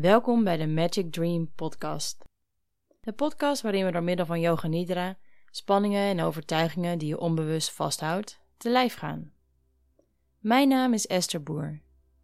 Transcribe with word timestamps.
Welkom 0.00 0.44
bij 0.44 0.56
de 0.56 0.66
Magic 0.66 1.12
Dream 1.12 1.52
Podcast. 1.54 2.24
De 3.00 3.12
podcast 3.12 3.62
waarin 3.62 3.84
we 3.84 3.92
door 3.92 4.02
middel 4.02 4.26
van 4.26 4.40
yoga 4.40 4.68
nidra 4.68 5.16
spanningen 5.50 6.02
en 6.02 6.20
overtuigingen 6.20 6.98
die 6.98 7.08
je 7.08 7.18
onbewust 7.18 7.72
vasthoudt, 7.72 8.40
te 8.56 8.70
lijf 8.70 8.94
gaan. 8.94 9.32
Mijn 10.38 10.68
naam 10.68 10.92
is 10.92 11.06
Esther 11.06 11.42
Boer 11.42 11.80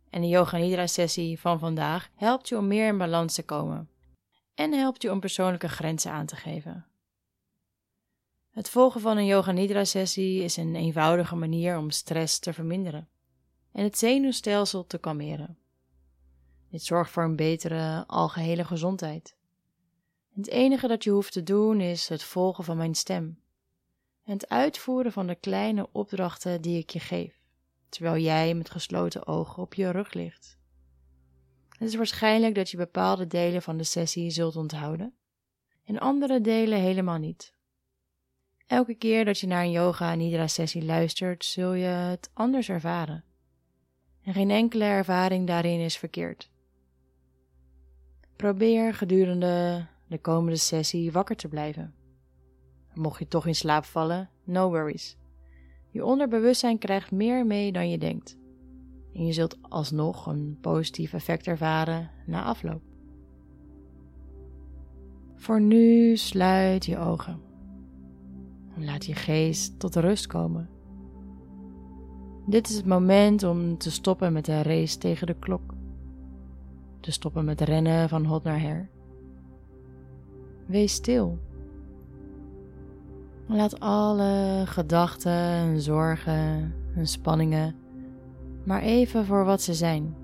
en 0.08 0.20
de 0.20 0.28
yoga 0.28 0.56
nidra 0.56 0.86
sessie 0.86 1.40
van 1.40 1.58
vandaag 1.58 2.10
helpt 2.14 2.48
je 2.48 2.56
om 2.56 2.66
meer 2.66 2.86
in 2.86 2.98
balans 2.98 3.34
te 3.34 3.42
komen 3.42 3.90
en 4.54 4.72
helpt 4.72 5.02
je 5.02 5.10
om 5.10 5.20
persoonlijke 5.20 5.68
grenzen 5.68 6.12
aan 6.12 6.26
te 6.26 6.36
geven. 6.36 6.86
Het 8.50 8.70
volgen 8.70 9.00
van 9.00 9.16
een 9.16 9.26
yoga 9.26 9.52
nidra 9.52 9.84
sessie 9.84 10.42
is 10.42 10.56
een 10.56 10.76
eenvoudige 10.76 11.36
manier 11.36 11.78
om 11.78 11.90
stress 11.90 12.38
te 12.38 12.52
verminderen 12.52 13.08
en 13.72 13.84
het 13.84 13.98
zenuwstelsel 13.98 14.86
te 14.86 14.98
kalmeren. 14.98 15.59
Dit 16.70 16.82
zorgt 16.82 17.10
voor 17.10 17.22
een 17.22 17.36
betere 17.36 18.04
algehele 18.06 18.64
gezondheid. 18.64 19.34
Het 20.34 20.48
enige 20.48 20.88
dat 20.88 21.04
je 21.04 21.10
hoeft 21.10 21.32
te 21.32 21.42
doen 21.42 21.80
is 21.80 22.08
het 22.08 22.22
volgen 22.22 22.64
van 22.64 22.76
mijn 22.76 22.94
stem 22.94 23.40
en 24.24 24.32
het 24.32 24.48
uitvoeren 24.48 25.12
van 25.12 25.26
de 25.26 25.34
kleine 25.34 25.88
opdrachten 25.92 26.60
die 26.60 26.78
ik 26.78 26.90
je 26.90 27.00
geef, 27.00 27.40
terwijl 27.88 28.22
jij 28.22 28.54
met 28.54 28.70
gesloten 28.70 29.26
ogen 29.26 29.62
op 29.62 29.74
je 29.74 29.90
rug 29.90 30.12
ligt. 30.12 30.58
Het 31.68 31.88
is 31.88 31.94
waarschijnlijk 31.94 32.54
dat 32.54 32.70
je 32.70 32.76
bepaalde 32.76 33.26
delen 33.26 33.62
van 33.62 33.76
de 33.76 33.84
sessie 33.84 34.30
zult 34.30 34.56
onthouden 34.56 35.14
en 35.84 35.98
andere 35.98 36.40
delen 36.40 36.78
helemaal 36.78 37.18
niet. 37.18 37.54
Elke 38.66 38.94
keer 38.94 39.24
dat 39.24 39.38
je 39.38 39.46
naar 39.46 39.62
een 39.64 39.70
yoga 39.70 40.14
nidra 40.14 40.46
sessie 40.46 40.84
luistert, 40.84 41.44
zul 41.44 41.72
je 41.72 41.86
het 41.86 42.30
anders 42.32 42.68
ervaren. 42.68 43.24
En 44.22 44.32
geen 44.32 44.50
enkele 44.50 44.84
ervaring 44.84 45.46
daarin 45.46 45.80
is 45.80 45.96
verkeerd. 45.96 46.50
Probeer 48.40 48.94
gedurende 48.94 49.86
de 50.06 50.18
komende 50.18 50.58
sessie 50.58 51.12
wakker 51.12 51.36
te 51.36 51.48
blijven. 51.48 51.94
Mocht 52.94 53.18
je 53.18 53.28
toch 53.28 53.46
in 53.46 53.54
slaap 53.54 53.84
vallen, 53.84 54.30
no 54.44 54.68
worries. 54.68 55.16
Je 55.90 56.04
onderbewustzijn 56.04 56.78
krijgt 56.78 57.10
meer 57.10 57.46
mee 57.46 57.72
dan 57.72 57.90
je 57.90 57.98
denkt. 57.98 58.36
En 59.14 59.26
je 59.26 59.32
zult 59.32 59.58
alsnog 59.62 60.26
een 60.26 60.58
positief 60.60 61.12
effect 61.12 61.46
ervaren 61.46 62.10
na 62.26 62.42
afloop. 62.44 62.82
Voor 65.36 65.60
nu 65.60 66.16
sluit 66.16 66.84
je 66.84 66.98
ogen. 66.98 67.40
Laat 68.76 69.04
je 69.04 69.14
geest 69.14 69.78
tot 69.78 69.96
rust 69.96 70.26
komen. 70.26 70.68
Dit 72.46 72.68
is 72.68 72.76
het 72.76 72.86
moment 72.86 73.42
om 73.42 73.78
te 73.78 73.90
stoppen 73.90 74.32
met 74.32 74.44
de 74.44 74.62
race 74.62 74.98
tegen 74.98 75.26
de 75.26 75.38
klok. 75.38 75.69
Te 77.00 77.10
stoppen 77.10 77.44
met 77.44 77.60
rennen 77.60 78.08
van 78.08 78.24
hot 78.24 78.42
naar 78.44 78.60
her. 78.60 78.88
Wees 80.66 80.92
stil. 80.92 81.38
Laat 83.46 83.80
alle 83.80 84.62
gedachten 84.66 85.32
en 85.32 85.80
zorgen 85.80 86.74
en 86.94 87.06
spanningen 87.06 87.74
maar 88.64 88.82
even 88.82 89.24
voor 89.24 89.44
wat 89.44 89.62
ze 89.62 89.74
zijn. 89.74 90.14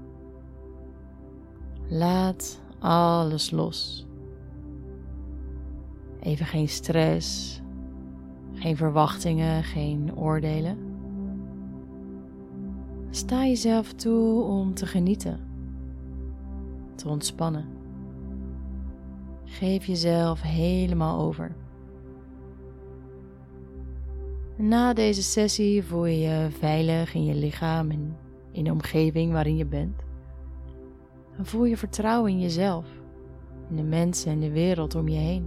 Laat 1.88 2.60
alles 2.78 3.50
los. 3.50 4.06
Even 6.20 6.46
geen 6.46 6.68
stress, 6.68 7.60
geen 8.52 8.76
verwachtingen, 8.76 9.64
geen 9.64 10.16
oordelen. 10.16 10.78
Sta 13.10 13.46
jezelf 13.46 13.92
toe 13.92 14.42
om 14.42 14.74
te 14.74 14.86
genieten, 14.86 15.40
te 16.96 17.08
ontspannen. 17.08 17.64
Geef 19.44 19.84
jezelf 19.84 20.42
helemaal 20.42 21.20
over. 21.20 21.54
Na 24.56 24.92
deze 24.92 25.22
sessie 25.22 25.84
voel 25.84 26.06
je 26.06 26.18
je 26.18 26.48
veilig 26.50 27.14
in 27.14 27.24
je 27.24 27.34
lichaam 27.34 27.90
en 27.90 28.16
in 28.52 28.64
de 28.64 28.72
omgeving 28.72 29.32
waarin 29.32 29.56
je 29.56 29.66
bent. 29.66 30.02
Dan 31.36 31.46
voel 31.46 31.64
je 31.64 31.76
vertrouwen 31.76 32.30
in 32.30 32.40
jezelf, 32.40 32.86
in 33.70 33.76
de 33.76 33.82
mensen 33.82 34.32
en 34.32 34.40
de 34.40 34.50
wereld 34.50 34.94
om 34.94 35.08
je 35.08 35.18
heen. 35.18 35.46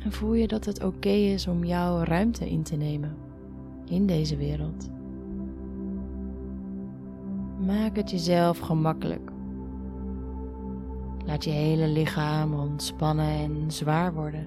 En 0.00 0.12
voel 0.12 0.34
je 0.34 0.48
dat 0.48 0.64
het 0.64 0.84
oké 0.84 1.08
is 1.08 1.46
om 1.46 1.64
jouw 1.64 2.02
ruimte 2.02 2.50
in 2.50 2.62
te 2.62 2.76
nemen 2.76 3.16
in 3.84 4.06
deze 4.06 4.36
wereld. 4.36 4.88
Maak 7.58 7.96
het 7.96 8.10
jezelf 8.10 8.58
gemakkelijk. 8.58 9.30
Laat 11.24 11.44
je 11.44 11.50
hele 11.50 11.88
lichaam 11.88 12.54
ontspannen 12.54 13.26
en 13.28 13.70
zwaar 13.70 14.14
worden. 14.14 14.46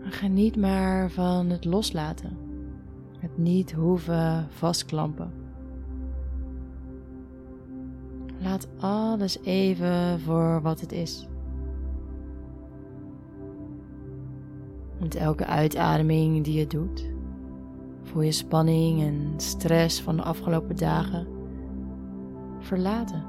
Geniet 0.00 0.56
maar 0.56 1.10
van 1.10 1.50
het 1.50 1.64
loslaten. 1.64 2.36
Het 3.18 3.38
niet 3.38 3.72
hoeven 3.72 4.46
vastklampen. 4.50 5.32
Laat 8.40 8.68
alles 8.78 9.42
even 9.42 10.20
voor 10.20 10.62
wat 10.62 10.80
het 10.80 10.92
is. 10.92 11.28
Met 15.00 15.14
elke 15.14 15.46
uitademing 15.46 16.44
die 16.44 16.58
je 16.58 16.66
doet, 16.66 17.10
voel 18.08 18.22
je 18.22 18.32
spanning 18.32 19.02
en 19.02 19.32
stress 19.36 20.00
van 20.00 20.16
de 20.16 20.22
afgelopen 20.22 20.76
dagen 20.76 21.26
verlaten. 22.58 23.24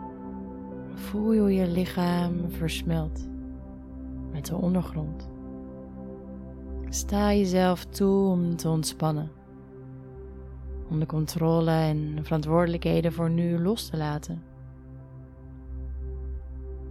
Voel 0.94 1.34
je 1.34 1.40
hoe 1.40 1.54
je 1.54 1.68
lichaam 1.68 2.52
versmelt 2.52 3.28
met 4.32 4.46
de 4.46 4.56
ondergrond. 4.56 5.30
Sta 6.90 7.34
jezelf 7.34 7.86
toe 7.86 8.30
om 8.30 8.56
te 8.56 8.70
ontspannen. 8.70 9.32
Om 10.90 11.00
de 11.00 11.06
controle 11.06 11.72
en 11.72 12.20
verantwoordelijkheden 12.22 13.14
voor 13.14 13.30
nu 13.30 13.60
los 13.60 13.90
te 13.90 13.98
laten. 13.98 14.44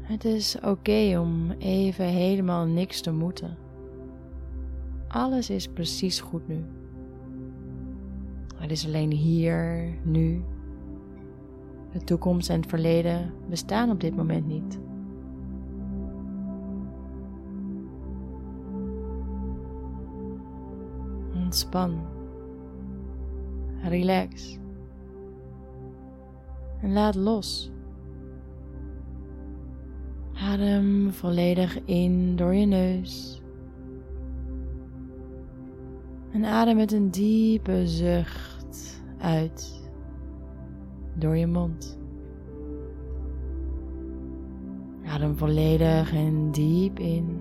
Het 0.00 0.24
is 0.24 0.56
oké 0.60 1.18
om 1.18 1.50
even 1.50 2.04
helemaal 2.04 2.64
niks 2.64 3.00
te 3.00 3.12
moeten. 3.12 3.56
Alles 5.08 5.50
is 5.50 5.68
precies 5.68 6.20
goed 6.20 6.48
nu. 6.48 6.64
Het 8.58 8.70
is 8.70 8.86
alleen 8.86 9.12
hier, 9.12 9.88
nu. 10.02 10.44
De 11.92 12.04
toekomst 12.04 12.50
en 12.50 12.60
het 12.60 12.68
verleden 12.68 13.32
bestaan 13.48 13.90
op 13.90 14.00
dit 14.00 14.16
moment 14.16 14.46
niet. 14.46 14.78
Ontspan. 21.34 22.00
Relax. 23.82 24.58
En 26.80 26.92
laat 26.92 27.14
los. 27.14 27.70
Adem 30.34 31.12
volledig 31.12 31.84
in 31.84 32.36
door 32.36 32.54
je 32.54 32.66
neus. 32.66 33.42
En 36.32 36.44
adem 36.44 36.76
met 36.76 36.92
een 36.92 37.10
diepe 37.10 37.86
zucht 37.86 38.47
uit 39.20 39.90
door 41.14 41.36
je 41.36 41.46
mond. 41.46 41.98
Adem 45.06 45.36
volledig 45.36 46.12
en 46.12 46.50
diep 46.50 46.98
in. 46.98 47.40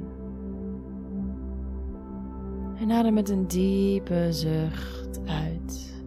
En 2.79 2.91
adem 2.91 3.13
met 3.13 3.29
een 3.29 3.47
diepe 3.47 4.27
zucht 4.29 5.19
uit. 5.25 6.03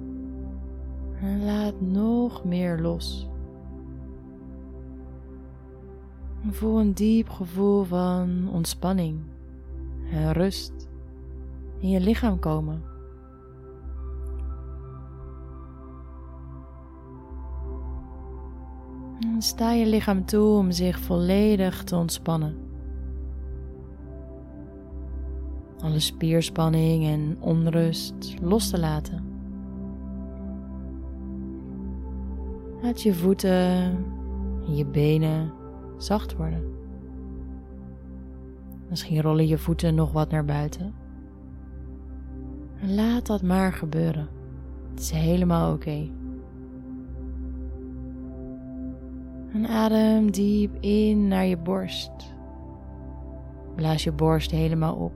En 1.21 1.45
laat 1.45 1.81
nog 1.81 2.45
meer 2.45 2.79
los. 2.79 3.29
En 6.43 6.55
voel 6.55 6.81
een 6.81 6.93
diep 6.93 7.29
gevoel 7.29 7.85
van 7.85 8.49
ontspanning 8.53 9.21
en 10.11 10.33
rust 10.33 10.89
in 11.79 11.89
je 11.89 12.01
lichaam 12.01 12.39
komen. 12.39 12.90
Sta 19.43 19.73
je 19.73 19.87
lichaam 19.87 20.25
toe 20.25 20.57
om 20.59 20.71
zich 20.71 20.99
volledig 20.99 21.85
te 21.85 21.97
ontspannen. 21.97 22.69
alle 25.83 25.99
spierspanning 25.99 27.07
en 27.07 27.37
onrust 27.41 28.35
los 28.43 28.71
te 28.71 28.79
laten. 28.79 29.25
Laat 32.83 33.03
je 33.03 33.15
voeten 33.15 33.51
en 34.67 34.77
je 34.77 34.87
benen 34.87 35.53
zacht 35.99 36.37
worden. 36.37 36.65
Misschien 38.89 39.21
rollen 39.21 39.47
je 39.47 39.59
voeten 39.59 39.95
nog 39.95 40.13
wat 40.13 40.31
naar 40.31 40.45
buiten. 40.45 40.95
En 42.81 42.95
laat 42.95 43.27
dat 43.27 43.43
maar 43.43 43.73
gebeuren. 43.73 44.29
Het 44.91 45.01
is 45.01 45.11
helemaal 45.11 45.75
oké. 45.75 46.09
En 49.53 49.67
adem 49.69 50.31
diep 50.31 50.77
in 50.81 51.29
naar 51.29 51.47
je 51.47 51.57
borst. 51.57 52.11
Blaas 53.75 54.05
je 54.05 54.13
borst 54.13 54.51
helemaal 54.51 54.95
op. 54.95 55.13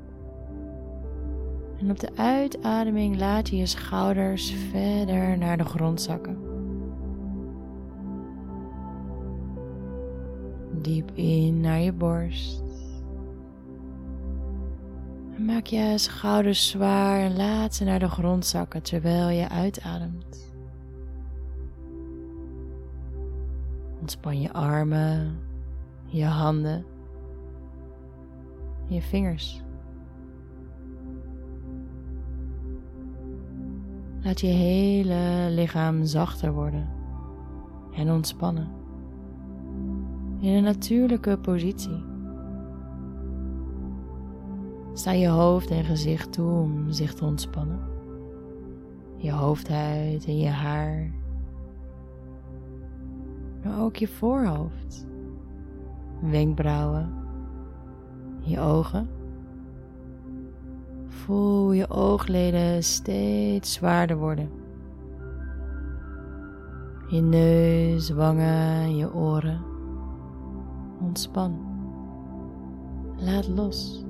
En 1.79 1.91
op 1.91 2.01
de 2.01 2.11
uitademing 2.15 3.19
laat 3.19 3.49
je 3.49 3.57
je 3.57 3.67
schouders 3.67 4.51
verder 4.71 5.39
naar 5.39 5.57
de 5.57 5.65
grond 5.65 6.01
zakken. 6.01 6.39
Diep 10.83 11.11
in 11.15 11.61
naar 11.61 11.81
je 11.81 11.93
borst. 11.93 12.63
Maak 15.39 15.67
je 15.67 15.93
schouders 15.99 16.69
zwaar 16.69 17.21
en 17.21 17.37
laat 17.37 17.75
ze 17.75 17.85
naar 17.85 17.99
de 17.99 18.09
grond 18.09 18.47
zakken 18.47 18.83
terwijl 18.83 19.29
je 19.29 19.49
uitademt. 19.49 20.54
Ontspan 24.05 24.41
je 24.41 24.53
armen, 24.53 25.39
je 26.07 26.25
handen, 26.25 26.85
je 28.87 29.03
vingers. 29.03 29.63
Laat 34.23 34.41
je 34.41 34.47
hele 34.47 35.47
lichaam 35.51 36.05
zachter 36.05 36.53
worden 36.53 36.89
en 37.95 38.11
ontspannen. 38.11 38.69
In 40.41 40.53
een 40.53 40.63
natuurlijke 40.63 41.39
positie. 41.39 42.05
Sta 44.93 45.13
je 45.13 45.29
hoofd 45.29 45.71
en 45.71 45.85
gezicht 45.85 46.33
toe 46.33 46.51
om 46.51 46.93
zich 46.93 47.15
te 47.15 47.25
ontspannen. 47.25 47.81
Je 49.17 49.33
hoofdhuid 49.33 50.27
en 50.27 50.39
je 50.39 50.49
haar. 50.49 51.23
Maar 53.65 53.81
ook 53.81 53.97
je 53.97 54.09
voorhoofd, 54.09 55.07
wenkbrauwen, 56.21 57.13
je 58.41 58.61
ogen 58.61 59.09
Voel 61.25 61.73
je 61.73 61.91
oogleden 61.91 62.83
steeds 62.83 63.73
zwaarder 63.73 64.17
worden. 64.17 64.51
Je 67.09 67.21
neus, 67.21 68.11
wangen, 68.11 68.97
je 68.97 69.15
oren. 69.15 69.61
Ontspan. 71.01 71.59
Laat 73.17 73.49
los. 73.49 74.05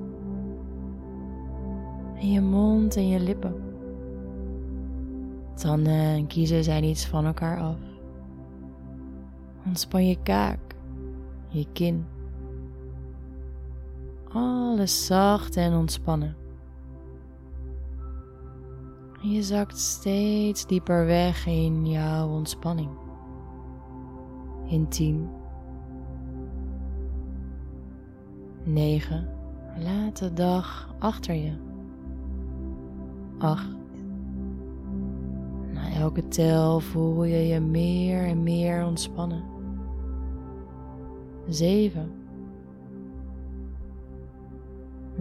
En 2.15 2.31
je 2.31 2.41
mond 2.41 2.95
en 2.95 3.07
je 3.07 3.19
lippen. 3.19 3.55
Tanden 5.53 5.93
en 5.93 6.27
kiezen 6.27 6.63
zijn 6.63 6.83
iets 6.83 7.07
van 7.07 7.25
elkaar 7.25 7.59
af. 7.59 7.94
Ontspan 9.65 10.07
je 10.07 10.17
kaak, 10.23 10.75
je 11.47 11.65
kin. 11.73 12.05
Alles 14.33 15.05
zacht 15.05 15.57
en 15.57 15.73
ontspannen. 15.73 16.35
Je 19.21 19.43
zakt 19.43 19.77
steeds 19.77 20.65
dieper 20.65 21.05
weg 21.05 21.45
in 21.45 21.87
jouw 21.87 22.29
ontspanning. 22.29 22.89
In 24.65 24.87
10, 24.87 25.29
9, 28.63 29.29
laat 29.77 30.19
de 30.19 30.33
dag 30.33 30.95
achter 30.99 31.35
je. 31.35 31.53
8. 33.37 33.67
Na 35.73 35.91
elke 35.91 36.27
tel 36.27 36.79
voel 36.79 37.23
je 37.23 37.47
je 37.47 37.59
meer 37.59 38.23
en 38.23 38.43
meer 38.43 38.85
ontspannen. 38.85 39.54
7, 41.49 42.11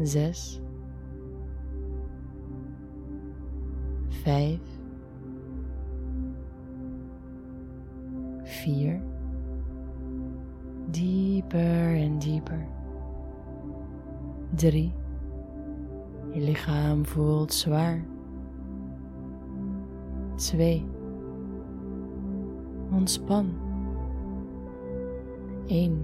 6, 0.03 0.61
vijf, 4.09 4.61
vier, 8.43 9.03
dieper 10.91 11.97
en 11.97 12.19
dieper. 12.19 12.67
Drie, 14.55 14.93
je 16.32 16.41
lichaam 16.41 17.06
voelt 17.06 17.53
zwaar. 17.53 18.05
Twee, 20.37 20.87
ontspan. 22.93 23.63
Eén, 25.66 26.02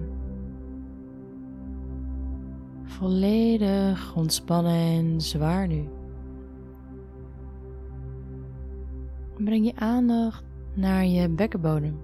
volledig 2.83 4.15
ontspannen 4.15 4.73
en 4.73 5.21
zwaar 5.21 5.67
nu. 5.67 5.87
breng 9.43 9.65
je 9.65 9.75
aandacht 9.75 10.43
naar 10.73 11.05
je 11.05 11.29
bekkenbodem. 11.29 11.99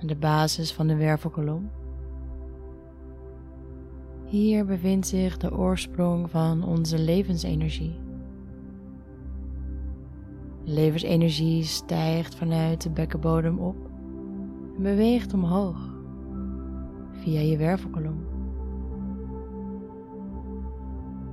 De 0.00 0.16
basis 0.16 0.72
van 0.72 0.86
de 0.86 0.96
wervelkolom. 0.96 1.70
Hier 4.24 4.64
bevindt 4.66 5.06
zich 5.06 5.36
de 5.36 5.56
oorsprong 5.56 6.30
van 6.30 6.64
onze 6.64 6.98
levensenergie. 6.98 7.98
De 10.64 10.70
levensenergie 10.72 11.62
stijgt 11.62 12.34
vanuit 12.34 12.82
de 12.82 12.90
bekkenbodem 12.90 13.58
op 13.58 13.76
en 14.76 14.82
beweegt 14.82 15.34
omhoog 15.34 15.92
via 17.10 17.40
je 17.40 17.56
wervelkolom. 17.56 18.24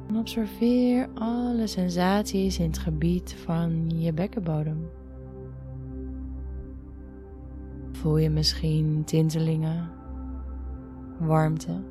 En 0.08 0.18
observeer 0.18 1.10
alle 1.14 1.68
sensaties 1.68 2.60
in 2.60 2.66
het 2.66 2.78
gebied 2.78 3.34
van 3.34 3.90
je 3.90 4.14
bekkenbodem. 4.14 4.90
Voel 7.92 8.18
je 8.18 8.30
misschien 8.30 9.04
tintelingen, 9.06 9.90
warmte, 11.20 11.82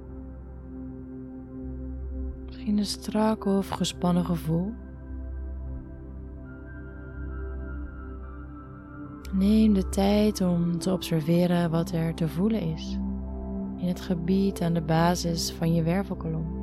misschien 2.47 2.79
een 2.79 2.87
strak 2.87 3.45
of 3.45 3.69
gespannen 3.69 4.25
gevoel. 4.25 4.73
Neem 9.33 9.75
de 9.75 9.89
tijd 9.89 10.41
om 10.41 10.79
te 10.79 10.93
observeren 10.93 11.71
wat 11.71 11.91
er 11.91 12.15
te 12.15 12.29
voelen 12.29 12.61
is 12.61 12.99
in 13.81 13.89
het 13.89 14.01
gebied 14.01 14.63
aan 14.63 14.73
de 14.73 14.83
basis 14.83 15.53
van 15.53 15.75
je 15.75 15.83
wervelkolom. 15.83 16.59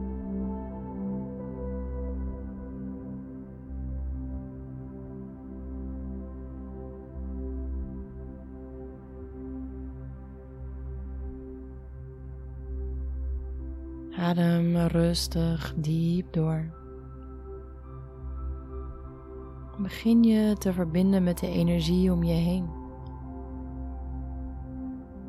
Adem 14.18 14.78
rustig 14.78 15.74
diep 15.78 16.34
door. 16.34 16.87
Begin 19.88 20.24
je 20.24 20.56
te 20.58 20.74
verbinden 20.74 21.24
met 21.24 21.40
de 21.40 21.48
energie 21.48 22.12
om 22.12 22.24
je 22.24 22.34
heen. 22.34 22.66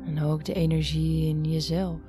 En 0.05 0.23
ook 0.23 0.45
de 0.45 0.53
energie 0.53 1.27
in 1.27 1.43
jezelf. 1.43 1.99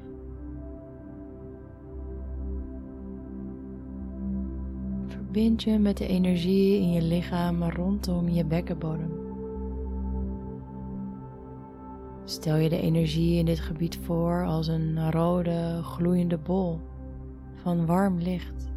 Verbind 5.06 5.62
je 5.62 5.78
met 5.78 5.96
de 5.96 6.06
energie 6.06 6.80
in 6.80 6.92
je 6.92 7.02
lichaam 7.02 7.64
rondom 7.64 8.28
je 8.28 8.44
bekkenbodem. 8.44 9.12
Stel 12.24 12.56
je 12.56 12.68
de 12.68 12.80
energie 12.80 13.38
in 13.38 13.44
dit 13.44 13.60
gebied 13.60 13.96
voor 13.96 14.46
als 14.46 14.66
een 14.66 15.10
rode, 15.10 15.78
gloeiende 15.82 16.38
bol 16.38 16.80
van 17.54 17.86
warm 17.86 18.18
licht. 18.18 18.69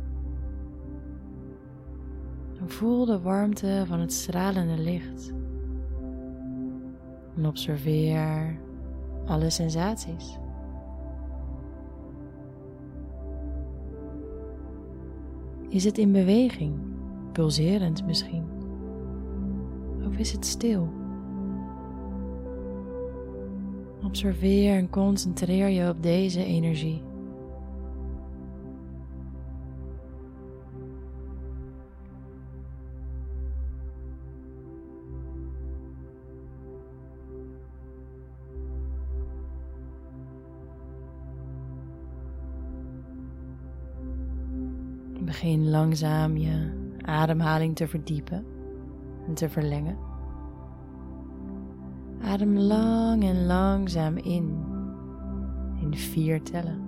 Voel 2.84 3.06
de 3.06 3.20
warmte 3.20 3.84
van 3.88 4.00
het 4.00 4.13
stralende 4.13 4.78
licht. 4.78 5.34
En 7.36 7.46
observeer 7.46 8.60
alle 9.25 9.50
sensaties. 9.50 10.38
Is 15.70 15.84
het 15.84 15.98
in 15.98 16.12
beweging, 16.12 16.74
pulserend 17.32 18.06
misschien? 18.06 18.46
Of 20.08 20.18
is 20.18 20.32
het 20.32 20.46
stil? 20.46 20.90
Observeer 24.04 24.75
en 24.75 24.90
concentreer 24.90 25.68
je 25.68 25.90
op 25.90 26.04
deze 26.04 26.44
energie. 26.44 27.12
Begin 45.34 45.70
langzaam 45.70 46.38
je 46.38 46.72
ademhaling 47.02 47.75
te 47.75 47.88
verdiepen 47.88 48.46
en 49.28 49.34
te 49.34 49.50
verlengen. 49.50 49.98
Adem 52.22 52.58
lang 52.58 53.24
en 53.24 53.46
langzaam 53.46 54.18
in, 54.18 54.66
in 55.82 55.98
vier 55.98 56.42
tellen. 56.42 56.82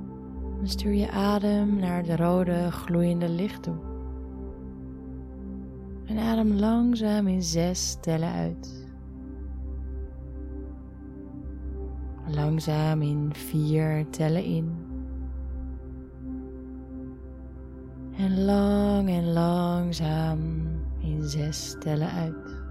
Dan 0.57 0.67
stuur 0.67 0.93
je 0.93 1.11
adem 1.11 1.75
naar 1.75 2.03
het 2.03 2.19
rode 2.19 2.71
gloeiende 2.71 3.29
licht 3.29 3.63
toe. 3.63 3.77
En 6.05 6.17
adem 6.17 6.53
langzaam 6.53 7.27
in 7.27 7.43
zes 7.43 7.97
tellen 8.01 8.31
uit. 8.31 8.87
Langzaam 12.27 13.01
in 13.01 13.29
vier 13.33 14.09
tellen 14.09 14.43
in. 14.43 14.84
En 18.17 18.45
lang 18.45 19.09
en 19.09 19.33
langzaam 19.33 20.39
in 20.99 21.23
zes 21.23 21.75
tellen 21.79 22.11
uit. 22.11 22.63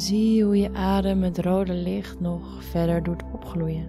zie 0.00 0.44
hoe 0.44 0.56
je 0.56 0.72
adem 0.72 1.22
het 1.22 1.38
rode 1.38 1.72
licht 1.72 2.20
nog 2.20 2.64
verder 2.64 3.02
doet 3.02 3.22
opgloeien. 3.32 3.88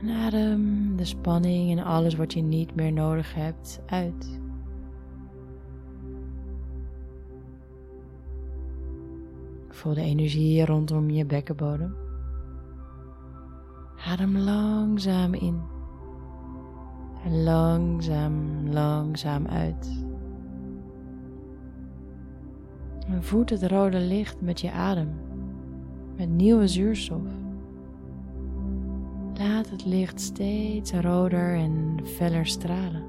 En 0.00 0.10
adem 0.10 0.96
de 0.96 1.04
spanning 1.04 1.70
en 1.70 1.84
alles 1.84 2.14
wat 2.14 2.32
je 2.32 2.42
niet 2.42 2.74
meer 2.74 2.92
nodig 2.92 3.34
hebt 3.34 3.80
uit. 3.86 4.40
Voel 9.84 9.94
de 9.94 10.00
energie 10.00 10.64
rondom 10.64 11.10
je 11.10 11.26
bekkenbodem. 11.26 11.94
Adem 14.06 14.38
langzaam 14.38 15.34
in 15.34 15.60
en 17.24 17.42
langzaam, 17.42 18.68
langzaam 18.68 19.46
uit. 19.46 20.04
En 23.06 23.24
voed 23.24 23.50
het 23.50 23.62
rode 23.62 23.98
licht 23.98 24.40
met 24.40 24.60
je 24.60 24.72
adem, 24.72 25.08
met 26.16 26.28
nieuwe 26.28 26.68
zuurstof. 26.68 27.28
Laat 29.34 29.70
het 29.70 29.84
licht 29.84 30.20
steeds 30.20 30.92
roder 30.92 31.54
en 31.54 32.00
feller 32.04 32.46
stralen. 32.46 33.04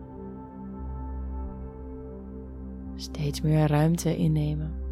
Steeds 2.96 3.42
meer 3.42 3.68
ruimte 3.68 4.18
innemen. 4.18 4.85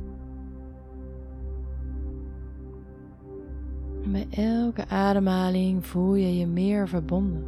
Bij 4.14 4.28
elke 4.30 4.88
ademhaling 4.88 5.86
voel 5.86 6.14
je 6.16 6.38
je 6.38 6.48
meer 6.48 6.88
verbonden 6.88 7.44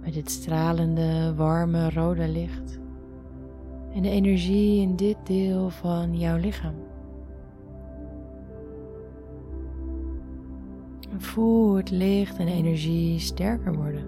met 0.00 0.14
dit 0.14 0.30
stralende, 0.30 1.34
warme 1.34 1.90
rode 1.90 2.28
licht 2.28 2.78
en 3.94 4.02
de 4.02 4.10
energie 4.10 4.80
in 4.80 4.96
dit 4.96 5.16
deel 5.24 5.70
van 5.70 6.18
jouw 6.18 6.36
lichaam. 6.36 6.74
Voel 11.16 11.74
het 11.74 11.90
licht 11.90 12.38
en 12.38 12.48
energie 12.48 13.18
sterker 13.18 13.74
worden 13.74 14.04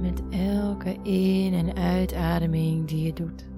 met 0.00 0.22
elke 0.30 0.96
in- 1.02 1.54
en 1.54 1.74
uitademing 1.74 2.88
die 2.88 3.02
je 3.02 3.12
doet. 3.12 3.49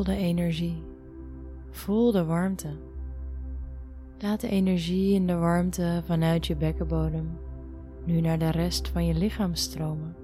Voel 0.00 0.16
de 0.16 0.22
energie, 0.22 0.82
voel 1.70 2.12
de 2.12 2.24
warmte. 2.24 2.68
Laat 4.18 4.40
de 4.40 4.48
energie 4.48 5.16
en 5.16 5.26
de 5.26 5.34
warmte 5.34 6.02
vanuit 6.04 6.46
je 6.46 6.56
bekkenbodem 6.56 7.38
nu 8.04 8.20
naar 8.20 8.38
de 8.38 8.50
rest 8.50 8.88
van 8.88 9.06
je 9.06 9.14
lichaam 9.14 9.54
stromen. 9.54 10.16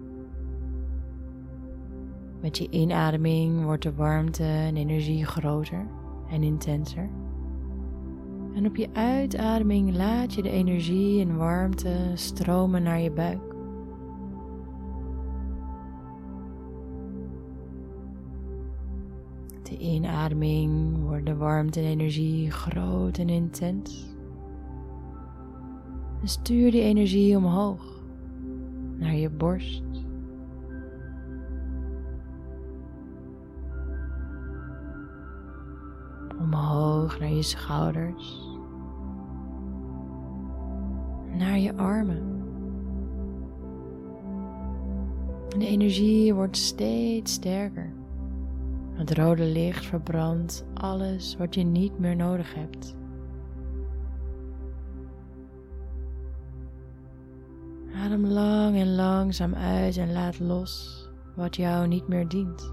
Met 2.40 2.58
je 2.58 2.70
inademing 2.70 3.64
wordt 3.64 3.82
de 3.82 3.94
warmte 3.94 4.44
en 4.44 4.76
energie 4.76 5.24
groter 5.24 5.86
en 6.30 6.42
intenser. 6.42 7.10
En 8.54 8.66
op 8.66 8.76
je 8.76 8.88
uitademing 8.92 9.96
laat 9.96 10.34
je 10.34 10.42
de 10.42 10.50
energie 10.50 11.20
en 11.20 11.36
warmte 11.36 12.10
stromen 12.14 12.82
naar 12.82 13.00
je 13.00 13.10
buik. 13.10 13.55
De 19.78 19.82
inademing 19.82 21.02
wordt 21.02 21.26
de 21.26 21.36
warmte 21.36 21.80
en 21.80 21.86
energie 21.86 22.50
groot 22.50 23.18
en 23.18 23.28
intens. 23.28 24.06
En 26.20 26.28
stuur 26.28 26.70
die 26.70 26.82
energie 26.82 27.36
omhoog 27.36 28.02
naar 28.96 29.14
je 29.14 29.30
borst. 29.30 29.82
Omhoog 36.38 37.18
naar 37.18 37.32
je 37.32 37.42
schouders. 37.42 38.40
Naar 41.38 41.58
je 41.58 41.76
armen. 41.76 42.34
En 45.52 45.58
de 45.58 45.66
energie 45.66 46.34
wordt 46.34 46.56
steeds 46.56 47.32
sterker. 47.32 47.92
Het 48.96 49.12
rode 49.12 49.44
licht 49.44 49.86
verbrandt 49.86 50.64
alles 50.74 51.36
wat 51.36 51.54
je 51.54 51.62
niet 51.62 51.98
meer 51.98 52.16
nodig 52.16 52.54
hebt. 52.54 52.96
Adem 57.94 58.26
lang 58.26 58.76
en 58.76 58.94
langzaam 58.94 59.54
uit 59.54 59.96
en 59.96 60.12
laat 60.12 60.38
los 60.38 61.04
wat 61.34 61.56
jou 61.56 61.86
niet 61.86 62.08
meer 62.08 62.28
dient. 62.28 62.72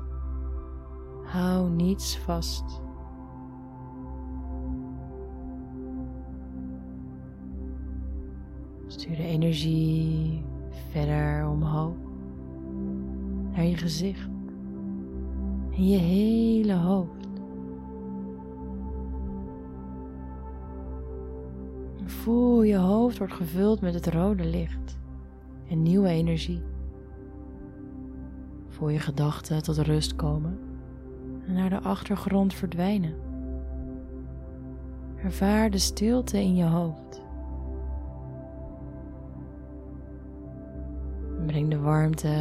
Hou 1.24 1.70
niets 1.70 2.18
vast. 2.18 2.82
Stuur 8.88 9.16
de 9.16 9.24
energie 9.24 10.46
verder 10.92 11.48
omhoog 11.48 11.96
naar 13.52 13.66
je 13.66 13.78
gezicht 13.78 14.33
in 15.76 15.88
je 15.88 15.98
hele 15.98 16.74
hoofd. 16.74 17.28
Voel 22.06 22.64
je 22.64 22.76
hoofd 22.76 23.18
wordt 23.18 23.34
gevuld 23.34 23.82
met 23.82 23.94
het 23.94 24.08
rode 24.08 24.46
licht 24.46 25.00
en 25.70 25.82
nieuwe 25.82 26.08
energie. 26.08 26.62
Voel 28.68 28.90
je 28.90 29.00
gedachten 29.00 29.64
tot 29.64 29.78
rust 29.78 30.16
komen 30.16 30.60
en 31.48 31.54
naar 31.54 31.70
de 31.70 31.80
achtergrond 31.80 32.54
verdwijnen. 32.54 33.16
Ervaar 35.16 35.70
de 35.70 35.78
stilte 35.78 36.38
in 36.38 36.56
je 36.56 36.66
hoofd. 36.66 37.22
Breng 41.46 41.70
de 41.70 41.80
warmte, 41.80 42.36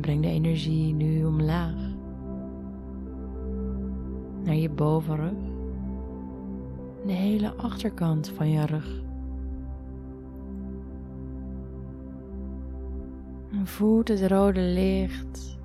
breng 0.00 0.22
de 0.22 0.28
energie 0.28 0.94
nu 0.94 1.24
omlaag 1.24 1.85
naar 4.46 4.54
je 4.54 4.70
bovenrug, 4.70 5.32
de 7.06 7.12
hele 7.12 7.54
achterkant 7.54 8.28
van 8.28 8.50
je 8.50 8.66
rug. 8.66 9.02
En 13.52 13.66
voelt 13.66 14.08
het 14.08 14.26
rode 14.26 14.60
licht 14.60 15.58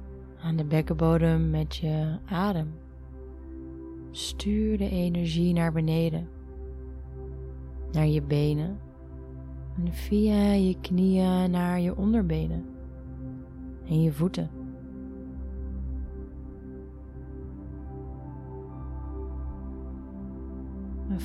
aan 0.43 0.55
de 0.55 0.63
bekkenbodem 0.63 1.49
met 1.49 1.75
je 1.75 2.17
adem. 2.25 2.73
Stuur 4.11 4.77
de 4.77 4.89
energie 4.89 5.53
naar 5.53 5.71
beneden, 5.71 6.27
naar 7.91 8.07
je 8.07 8.21
benen 8.21 8.79
en 9.77 9.93
via 9.93 10.51
je 10.51 10.79
knieën 10.81 11.51
naar 11.51 11.79
je 11.79 11.97
onderbenen 11.97 12.65
en 13.87 14.01
je 14.01 14.11
voeten. 14.11 14.60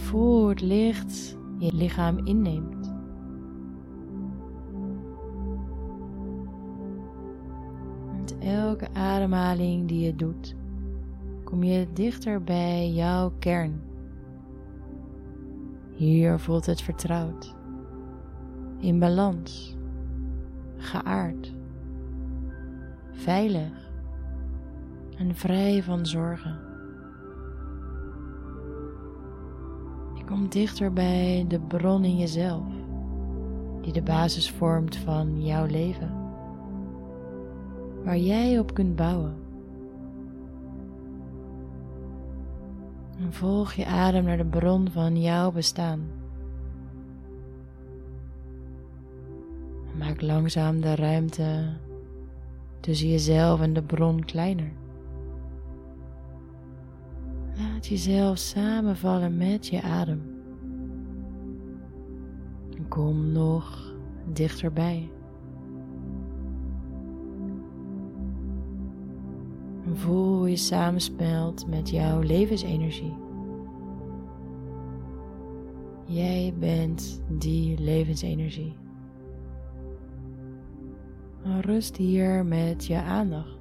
Voel 0.02 0.48
het 0.48 0.60
licht 0.60 1.36
je 1.58 1.72
lichaam 1.72 2.18
inneemt. 2.26 2.94
Met 8.16 8.38
elke 8.38 8.88
ademhaling 8.92 9.88
die 9.88 10.04
je 10.04 10.16
doet, 10.16 10.54
kom 11.44 11.62
je 11.62 11.86
dichter 11.92 12.42
bij 12.42 12.92
jouw 12.92 13.32
kern. 13.38 13.80
Hier 15.92 16.38
voelt 16.38 16.66
het 16.66 16.80
vertrouwd, 16.80 17.54
in 18.80 18.98
balans, 18.98 19.76
geaard, 20.76 21.54
veilig 23.12 23.90
en 25.16 25.34
vrij 25.34 25.82
van 25.82 26.06
zorgen. 26.06 26.65
Je 30.26 30.32
komt 30.32 30.52
dichter 30.52 30.92
bij 30.92 31.44
de 31.48 31.60
bron 31.60 32.04
in 32.04 32.16
jezelf, 32.16 32.64
die 33.80 33.92
de 33.92 34.02
basis 34.02 34.50
vormt 34.50 34.96
van 34.96 35.44
jouw 35.44 35.66
leven, 35.66 36.10
waar 38.04 38.18
jij 38.18 38.58
op 38.58 38.74
kunt 38.74 38.96
bouwen. 38.96 39.34
En 43.18 43.32
volg 43.32 43.72
je 43.72 43.86
adem 43.86 44.24
naar 44.24 44.36
de 44.36 44.44
bron 44.44 44.90
van 44.90 45.20
jouw 45.20 45.52
bestaan. 45.52 46.00
Maak 49.98 50.20
langzaam 50.20 50.80
de 50.80 50.94
ruimte 50.94 51.72
tussen 52.80 53.08
jezelf 53.08 53.60
en 53.60 53.72
de 53.72 53.82
bron 53.82 54.24
kleiner. 54.24 54.72
Laat 57.76 57.86
jezelf 57.86 58.38
samenvallen 58.38 59.36
met 59.36 59.66
je 59.66 59.82
adem. 59.82 60.22
Kom 62.88 63.32
nog 63.32 63.94
dichterbij. 64.32 65.10
Voel 69.92 70.36
hoe 70.36 70.50
je 70.50 70.56
samensmelt 70.56 71.66
met 71.66 71.90
jouw 71.90 72.20
levensenergie. 72.20 73.16
Jij 76.04 76.54
bent 76.58 77.22
die 77.28 77.78
levensenergie. 77.78 78.76
Rust 81.60 81.96
hier 81.96 82.44
met 82.44 82.86
je 82.86 83.02
aandacht. 83.02 83.55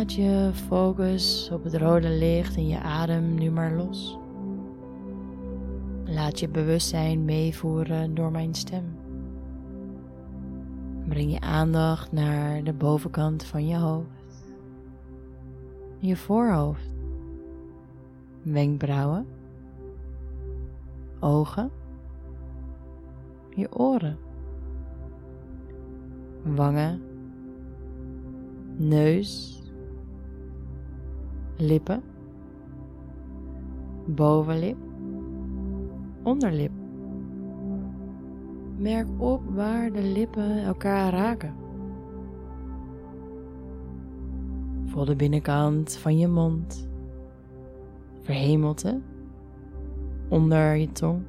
Laat 0.00 0.12
je 0.12 0.50
focus 0.54 1.50
op 1.52 1.64
het 1.64 1.74
rode 1.74 2.08
licht 2.08 2.56
in 2.56 2.68
je 2.68 2.78
adem 2.78 3.34
nu 3.34 3.50
maar 3.50 3.72
los. 3.72 4.18
Laat 6.04 6.40
je 6.40 6.48
bewustzijn 6.48 7.24
meevoeren 7.24 8.14
door 8.14 8.30
mijn 8.30 8.54
stem. 8.54 8.84
Breng 11.08 11.32
je 11.32 11.40
aandacht 11.40 12.12
naar 12.12 12.64
de 12.64 12.72
bovenkant 12.72 13.44
van 13.44 13.66
je 13.66 13.76
hoofd, 13.76 14.44
je 15.98 16.16
voorhoofd, 16.16 16.90
wenkbrauwen, 18.42 19.26
ogen, 21.18 21.70
je 23.54 23.78
oren, 23.78 24.18
wangen, 26.42 27.02
neus, 28.76 29.59
lippen, 31.60 32.02
bovenlip, 34.06 34.76
onderlip. 36.22 36.72
Merk 38.76 39.06
op 39.16 39.42
waar 39.54 39.92
de 39.92 40.02
lippen 40.02 40.62
elkaar 40.62 41.12
raken. 41.12 41.54
Voel 44.84 45.04
de 45.04 45.16
binnenkant 45.16 45.96
van 45.96 46.18
je 46.18 46.28
mond, 46.28 46.88
verhemelte 48.20 49.00
onder 50.28 50.74
je 50.74 50.92
tong, 50.92 51.22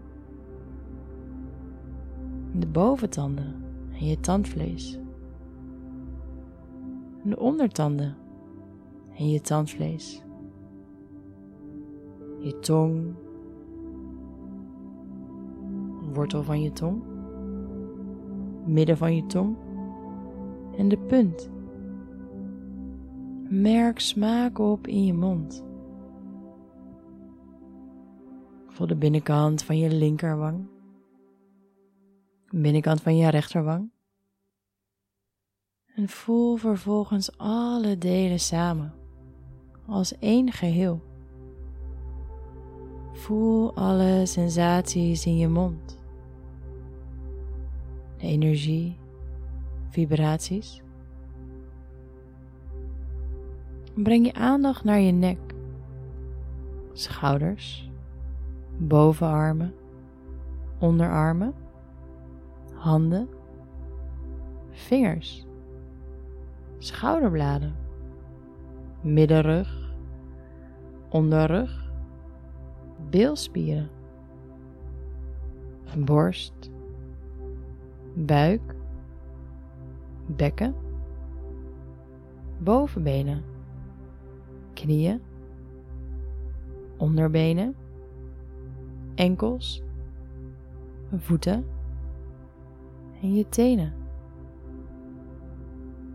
de 2.51 2.67
boventanden 2.67 3.55
en 3.91 4.05
je 4.05 4.19
tandvlees, 4.19 4.99
de 7.23 7.39
ondertanden 7.39 8.15
en 9.17 9.29
je 9.29 9.41
tandvlees, 9.41 10.23
je 12.41 12.60
tong, 12.60 13.15
wortel 16.13 16.43
van 16.43 16.62
je 16.62 16.71
tong 16.71 17.12
midden 18.65 18.97
van 18.97 19.15
je 19.15 19.25
tong 19.25 19.58
en 20.77 20.88
de 20.89 20.97
punt. 20.97 21.49
Merk 23.49 23.99
smaak 23.99 24.60
op 24.60 24.88
in 24.88 25.06
je 25.06 25.13
mond. 25.13 25.63
Voel 28.67 28.88
de 28.88 28.95
binnenkant 28.95 29.63
van 29.63 29.77
je 29.77 29.89
linkerwang, 29.89 30.67
binnenkant 32.49 33.01
van 33.01 33.17
je 33.17 33.30
rechterwang. 33.30 33.91
En 35.95 36.10
voel 36.10 36.56
vervolgens 36.56 37.38
alle 37.38 37.97
delen 37.97 38.39
samen, 38.39 38.93
als 39.88 40.17
één 40.17 40.51
geheel. 40.51 41.11
Voel 43.12 43.74
alle 43.76 44.26
sensaties 44.26 45.26
in 45.26 45.38
je 45.38 45.47
mond 45.47 46.00
energie, 48.21 48.97
vibraties. 49.89 50.82
Breng 53.93 54.26
je 54.26 54.34
aandacht 54.34 54.84
naar 54.84 55.00
je 55.00 55.12
nek, 55.12 55.39
schouders, 56.93 57.89
bovenarmen, 58.78 59.74
onderarmen, 60.80 61.54
handen, 62.74 63.28
vingers, 64.71 65.45
schouderbladen, 66.78 67.76
middenrug, 69.02 69.93
onderrug, 71.10 71.80
bilspieren, 73.12 73.89
borst, 76.06 76.71
buik, 78.13 78.76
bekken, 80.26 80.76
bovenbenen, 82.58 83.43
knieën, 84.74 85.21
onderbenen, 86.97 87.76
enkels, 89.15 89.82
voeten. 91.17 91.65
En 93.21 93.34
je 93.34 93.50
tenen. 93.50 93.93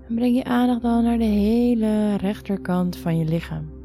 En 0.09 0.15
breng 0.15 0.37
je 0.37 0.45
aandacht 0.45 0.83
dan 0.83 1.03
naar 1.03 1.19
de 1.19 1.25
hele 1.25 2.17
rechterkant 2.17 2.97
van 2.97 3.19
je 3.19 3.25
lichaam. 3.25 3.76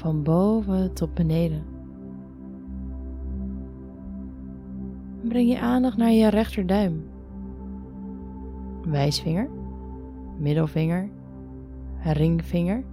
Van 0.00 0.22
boven 0.22 0.92
tot 0.92 1.14
beneden. 1.14 1.64
breng 5.22 5.48
je 5.48 5.60
aandacht 5.60 5.96
naar 5.96 6.10
je 6.10 6.28
rechterduim. 6.28 7.04
Wijsvinger, 8.84 9.48
middelvinger, 10.38 11.08
ringvinger, 12.02 12.84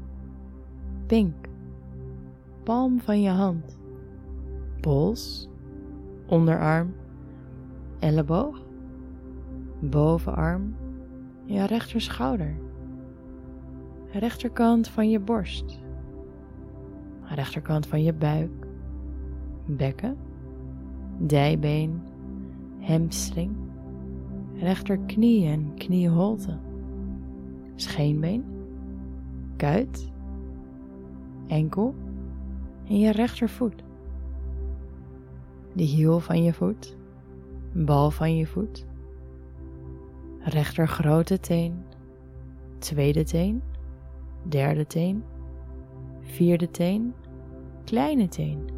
pink, 1.05 1.35
palm 2.63 2.99
van 2.99 3.21
je 3.21 3.29
hand, 3.29 3.77
pols, 4.81 5.49
onderarm, 6.27 6.93
elleboog, 7.99 8.63
bovenarm, 9.79 10.75
je 11.45 11.65
rechterschouder, 11.65 12.55
rechterkant 14.11 14.87
van 14.87 15.09
je 15.09 15.19
borst, 15.19 15.79
rechterkant 17.35 17.87
van 17.87 18.03
je 18.03 18.13
buik, 18.13 18.67
bekken, 19.65 20.17
dijbeen, 21.17 22.01
hamstring, 22.79 23.55
rechterknie 24.53 25.47
en 25.47 25.73
knieholte, 25.75 26.57
scheenbeen, 27.75 28.43
kuit, 29.55 30.11
enkel. 31.47 31.95
En 32.87 32.99
je 32.99 33.11
rechtervoet. 33.11 33.83
De 35.73 35.83
hiel 35.83 36.19
van 36.19 36.43
je 36.43 36.53
voet, 36.53 36.97
bal 37.73 38.11
van 38.11 38.35
je 38.35 38.45
voet, 38.45 38.85
rechter 40.39 40.87
grote 40.87 41.39
teen, 41.39 41.83
tweede 42.77 43.23
teen, 43.23 43.61
derde 44.43 44.85
teen, 44.85 45.23
vierde 46.27 46.71
teen, 46.71 47.13
kleine 47.83 48.27
teen 48.27 48.75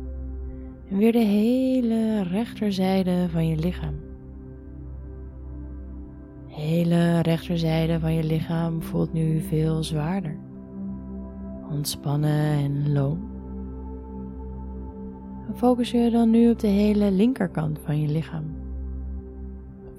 en 0.89 0.97
weer 0.97 1.11
de 1.11 1.17
hele 1.17 2.23
rechterzijde 2.23 3.29
van 3.29 3.47
je 3.47 3.55
lichaam. 3.55 3.95
De 6.47 6.55
hele 6.55 7.21
rechterzijde 7.21 7.99
van 7.99 8.13
je 8.13 8.23
lichaam 8.23 8.81
voelt 8.81 9.13
nu 9.13 9.39
veel 9.39 9.83
zwaarder, 9.83 10.37
ontspannen 11.69 12.51
en 12.51 12.91
loom. 12.93 13.27
Focus 15.55 15.91
je 15.91 16.09
dan 16.09 16.29
nu 16.29 16.49
op 16.49 16.59
de 16.59 16.67
hele 16.67 17.11
linkerkant 17.11 17.79
van 17.79 18.01
je 18.01 18.07
lichaam. 18.07 18.45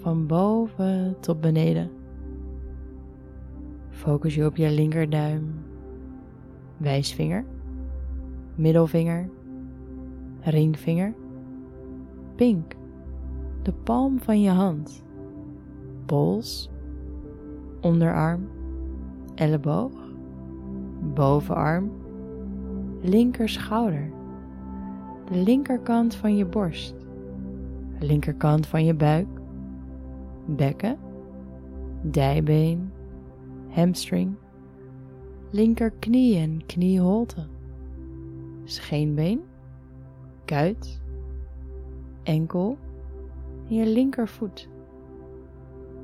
Van 0.00 0.26
boven 0.26 1.16
tot 1.20 1.40
beneden. 1.40 1.90
Focus 3.90 4.34
je 4.34 4.46
op 4.46 4.56
je 4.56 4.70
linkerduim, 4.70 5.54
wijsvinger, 6.80 7.44
middelvinger, 8.54 9.28
ringvinger, 10.40 11.14
pink, 12.34 12.74
de 13.62 13.72
palm 13.72 14.20
van 14.20 14.40
je 14.40 14.50
hand, 14.50 15.04
pols, 16.06 16.70
onderarm, 17.80 18.48
elleboog, 19.34 19.92
bovenarm, 21.14 21.90
linkerschouder, 23.00 24.10
de 25.30 25.36
linkerkant 25.36 26.14
van 26.14 26.36
je 26.36 26.44
borst, 26.46 26.94
linkerkant 27.98 28.66
van 28.66 28.84
je 28.84 28.94
buik, 28.94 29.28
bekken, 30.46 30.98
dijbeen, 32.02 32.92
hamstring, 33.68 34.34
linkerknie 35.50 36.36
en 36.36 36.66
knieholte, 36.66 37.46
scheenbeen, 38.64 39.40
kuit, 40.44 41.00
enkel 42.22 42.78
en 43.68 43.74
je 43.76 43.86
linkervoet, 43.86 44.68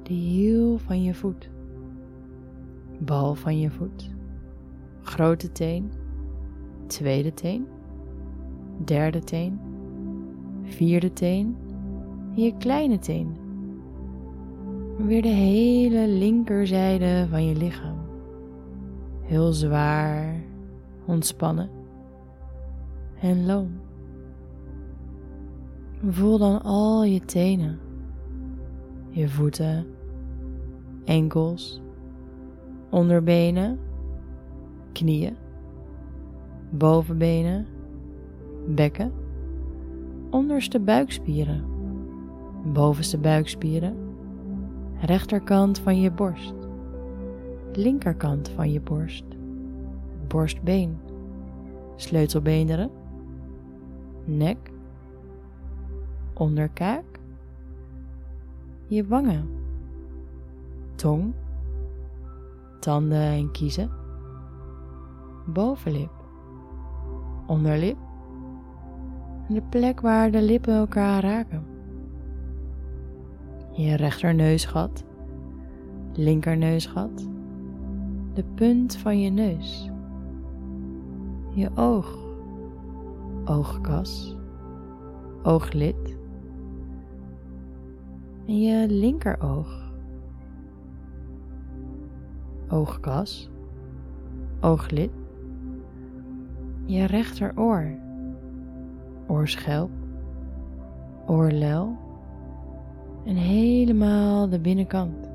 de 0.03 0.15
hiel 0.15 0.79
van 0.79 1.03
je 1.03 1.15
voet, 1.15 1.49
bal 2.99 3.35
van 3.35 3.61
je 3.61 3.71
voet, 3.71 4.11
grote 5.03 5.53
teen, 5.53 5.91
tweede 6.87 7.35
teen, 7.35 7.67
derde 8.85 9.21
teen, 9.21 9.59
vierde 10.63 11.13
teen. 11.13 11.57
En 12.35 12.43
je 12.43 12.57
kleine 12.59 12.99
teen. 12.99 13.37
Weer 14.97 15.23
de 15.23 15.29
hele 15.29 16.09
linkerzijde 16.09 17.27
van 17.31 17.47
je 17.47 17.55
lichaam. 17.55 17.96
Heel 19.27 19.53
zwaar, 19.53 20.43
ontspannen 21.07 21.71
en 23.21 23.47
loom. 23.47 23.81
Voel 26.09 26.39
dan 26.39 26.63
al 26.63 27.05
je 27.05 27.21
tenen, 27.21 27.79
je 29.11 29.29
voeten, 29.29 29.87
enkels, 31.05 31.81
onderbenen, 32.91 33.79
knieën, 34.93 35.37
bovenbenen, 36.71 37.67
bekken, 38.67 39.13
onderste 40.31 40.81
buikspieren, 40.81 41.65
bovenste 42.73 43.19
buikspieren, 43.19 43.97
rechterkant 45.01 45.79
van 45.79 46.01
je 46.01 46.11
borst, 46.11 46.66
linkerkant 47.77 48.49
van 48.49 48.73
je 48.73 48.81
borst, 48.81 49.25
borstbeen, 50.29 50.99
sleutelbeenderen, 51.97 52.91
nek, 54.25 54.71
onderkaak, 56.35 57.05
je 58.87 59.07
wangen, 59.07 59.49
tong, 60.95 61.33
tanden 62.81 63.31
en 63.31 63.51
kiezen, 63.51 63.91
bovenlip, 65.47 66.11
onderlip. 67.47 67.97
De 69.49 69.63
plek 69.63 70.01
waar 70.01 70.31
de 70.31 70.43
lippen 70.43 70.75
elkaar 70.75 71.23
raken. 71.23 71.65
Je 73.73 73.95
rechterneusgat, 73.95 75.05
linkerneusgat, 76.15 77.29
de 78.37 78.45
punt 78.55 78.97
van 78.97 79.21
je 79.21 79.31
neus, 79.31 79.91
je 81.51 81.71
oog, 81.75 82.19
oogkas, 83.45 84.37
ooglid. 85.43 86.19
En 88.47 88.61
je 88.61 88.89
linkeroog, 88.89 89.93
oogkas, 92.69 93.51
ooglid, 94.61 95.11
je 96.85 97.05
rechteroor, 97.05 97.91
oorschelp, 99.27 99.91
oorlel. 101.27 101.97
En 103.25 103.37
helemaal 103.37 104.49
de 104.49 104.61
binnenkant. 104.61 105.31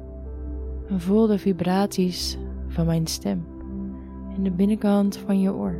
En 0.87 0.99
voel 0.99 1.27
de 1.27 1.37
vibraties 1.37 2.37
van 2.71 2.85
mijn 2.85 3.07
stem 3.07 3.45
in 4.35 4.43
de 4.43 4.51
binnenkant 4.51 5.17
van 5.17 5.41
je 5.41 5.53
oor. 5.53 5.75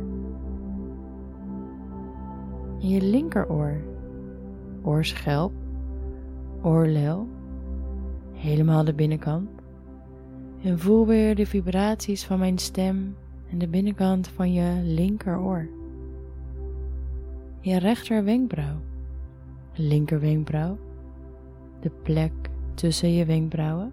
Je 2.78 3.02
linkeroor, 3.02 3.80
oorschelp, 4.82 5.52
oorlel, 6.62 7.28
helemaal 8.32 8.84
de 8.84 8.94
binnenkant. 8.94 9.50
En 10.62 10.78
voel 10.78 11.06
weer 11.06 11.34
de 11.34 11.46
vibraties 11.46 12.24
van 12.24 12.38
mijn 12.38 12.58
stem 12.58 13.16
in 13.46 13.58
de 13.58 13.68
binnenkant 13.68 14.28
van 14.28 14.52
je 14.52 14.80
linkeroor. 14.84 15.68
Je 17.60 17.78
rechter 17.78 18.24
wenkbrauw, 18.24 18.76
linker 19.74 20.20
wenkbrauw, 20.20 20.78
de 21.80 21.90
plek 22.02 22.32
tussen 22.74 23.12
je 23.12 23.24
wenkbrauwen, 23.24 23.92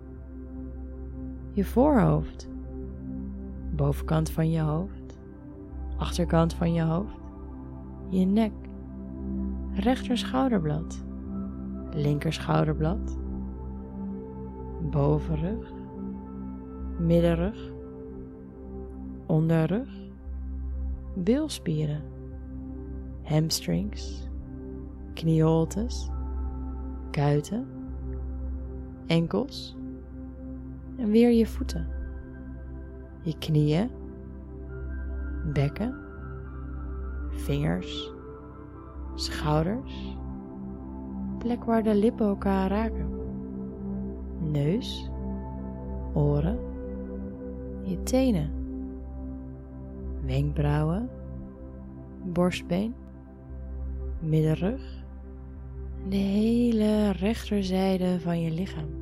je 1.54 1.66
voorhoofd, 1.66 2.49
bovenkant 3.80 4.32
van 4.32 4.52
je 4.52 4.62
hoofd, 4.62 5.18
achterkant 5.98 6.54
van 6.54 6.74
je 6.74 6.82
hoofd, 6.82 7.20
je 8.10 8.26
nek, 8.26 8.52
rechter 9.74 10.18
schouderblad, 10.18 11.04
linker 11.94 12.34
schouderblad, 12.34 13.18
bovenrug, 14.92 15.72
middenrug, 16.98 17.72
onderrug, 19.26 19.90
bilspieren, 21.16 22.04
hamstrings, 23.24 24.28
knieholtes, 25.14 26.10
kuiten, 27.12 27.68
enkels 29.08 29.78
en 30.98 31.10
weer 31.10 31.32
je 31.32 31.48
voeten, 31.48 31.99
je 33.30 33.38
knieën, 33.38 33.90
bekken, 35.54 35.96
vingers, 37.30 38.14
schouders, 39.16 40.18
plek 41.38 41.64
waar 41.64 41.84
de 41.84 41.96
lippen 41.96 42.28
elkaar 42.28 42.70
raken, 42.70 43.10
neus, 44.52 45.10
oren, 46.14 46.60
je 47.84 48.04
tenen, 48.04 48.52
wenkbrauwen, 50.26 51.10
borstbeen, 52.24 52.96
middenrug. 54.20 54.98
De 56.08 56.16
hele 56.16 57.12
rechterzijde 57.12 58.20
van 58.20 58.42
je 58.42 58.52
lichaam. 58.52 58.99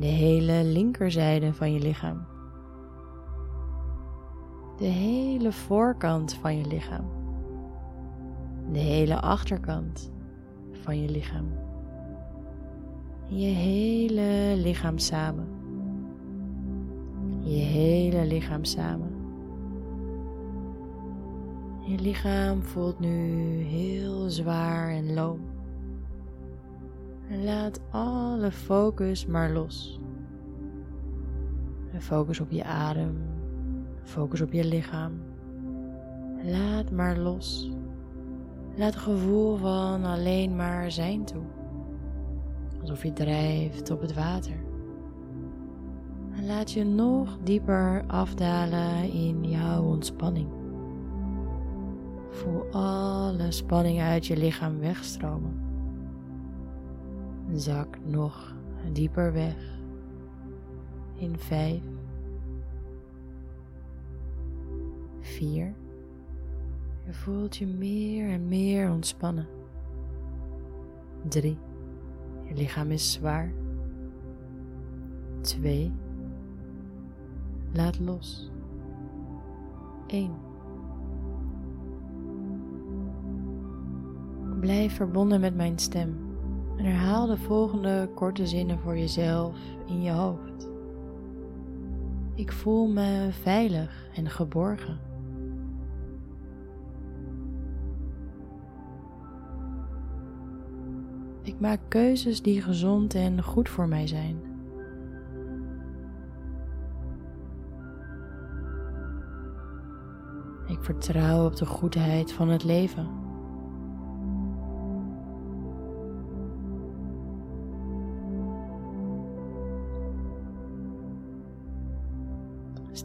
De 0.00 0.06
hele 0.06 0.64
linkerzijde 0.64 1.54
van 1.54 1.72
je 1.72 1.80
lichaam. 1.80 2.26
De 4.76 4.84
hele 4.84 5.52
voorkant 5.52 6.34
van 6.34 6.56
je 6.56 6.66
lichaam. 6.66 7.04
De 8.72 8.78
hele 8.78 9.20
achterkant 9.20 10.10
van 10.72 11.02
je 11.02 11.08
lichaam. 11.08 11.46
Je 13.26 13.46
hele 13.46 14.56
lichaam 14.56 14.98
samen. 14.98 15.48
Je 17.40 17.60
hele 17.60 18.24
lichaam 18.24 18.64
samen. 18.64 19.14
Je 21.80 21.98
lichaam 21.98 22.62
voelt 22.62 22.98
nu 22.98 23.62
heel 23.62 24.30
zwaar 24.30 24.90
en 24.90 25.14
loom. 25.14 25.49
Laat 27.30 27.80
alle 27.90 28.50
focus 28.50 29.26
maar 29.26 29.50
los. 29.50 30.00
focus 31.98 32.40
op 32.40 32.50
je 32.50 32.64
adem, 32.64 33.16
focus 34.02 34.40
op 34.40 34.52
je 34.52 34.64
lichaam. 34.64 35.12
Laat 36.44 36.90
maar 36.90 37.18
los. 37.18 37.70
Laat 38.76 38.94
het 38.94 39.02
gevoel 39.02 39.56
van 39.56 40.04
alleen 40.04 40.56
maar 40.56 40.90
zijn 40.90 41.24
toe. 41.24 41.42
Alsof 42.80 43.02
je 43.02 43.12
drijft 43.12 43.90
op 43.90 44.00
het 44.00 44.14
water. 44.14 44.56
En 46.36 46.46
laat 46.46 46.72
je 46.72 46.84
nog 46.84 47.38
dieper 47.42 48.04
afdalen 48.06 49.12
in 49.12 49.44
jouw 49.44 49.82
ontspanning. 49.82 50.48
Voel 52.28 52.62
alle 52.70 53.50
spanning 53.50 54.00
uit 54.00 54.26
je 54.26 54.36
lichaam 54.36 54.78
wegstromen. 54.78 55.59
Zak 57.54 57.98
nog 58.04 58.54
dieper 58.92 59.32
weg. 59.32 59.56
In 61.14 61.38
vijf, 61.38 61.82
vier. 65.20 65.74
Je 67.06 67.12
voelt 67.12 67.56
je 67.56 67.66
meer 67.66 68.28
en 68.28 68.48
meer 68.48 68.90
ontspannen. 68.90 69.46
Drie. 71.28 71.58
Je 72.44 72.54
lichaam 72.54 72.90
is 72.90 73.12
zwaar. 73.12 73.52
Twee. 75.40 75.92
Laat 77.72 77.98
los. 77.98 78.50
1. 80.06 80.30
Blijf 84.60 84.94
verbonden 84.94 85.40
met 85.40 85.56
mijn 85.56 85.78
stem 85.78 86.29
en 86.80 86.86
herhaal 86.86 87.26
de 87.26 87.36
volgende 87.36 88.10
korte 88.14 88.46
zinnen 88.46 88.78
voor 88.78 88.98
jezelf 88.98 89.58
in 89.86 90.02
je 90.02 90.10
hoofd. 90.10 90.68
Ik 92.34 92.52
voel 92.52 92.88
me 92.88 93.28
veilig 93.30 94.08
en 94.14 94.30
geborgen. 94.30 95.00
Ik 101.42 101.60
maak 101.60 101.80
keuzes 101.88 102.42
die 102.42 102.62
gezond 102.62 103.14
en 103.14 103.42
goed 103.42 103.68
voor 103.68 103.88
mij 103.88 104.06
zijn. 104.06 104.40
Ik 110.66 110.84
vertrouw 110.84 111.46
op 111.46 111.56
de 111.56 111.66
goedheid 111.66 112.32
van 112.32 112.48
het 112.48 112.64
leven. 112.64 113.29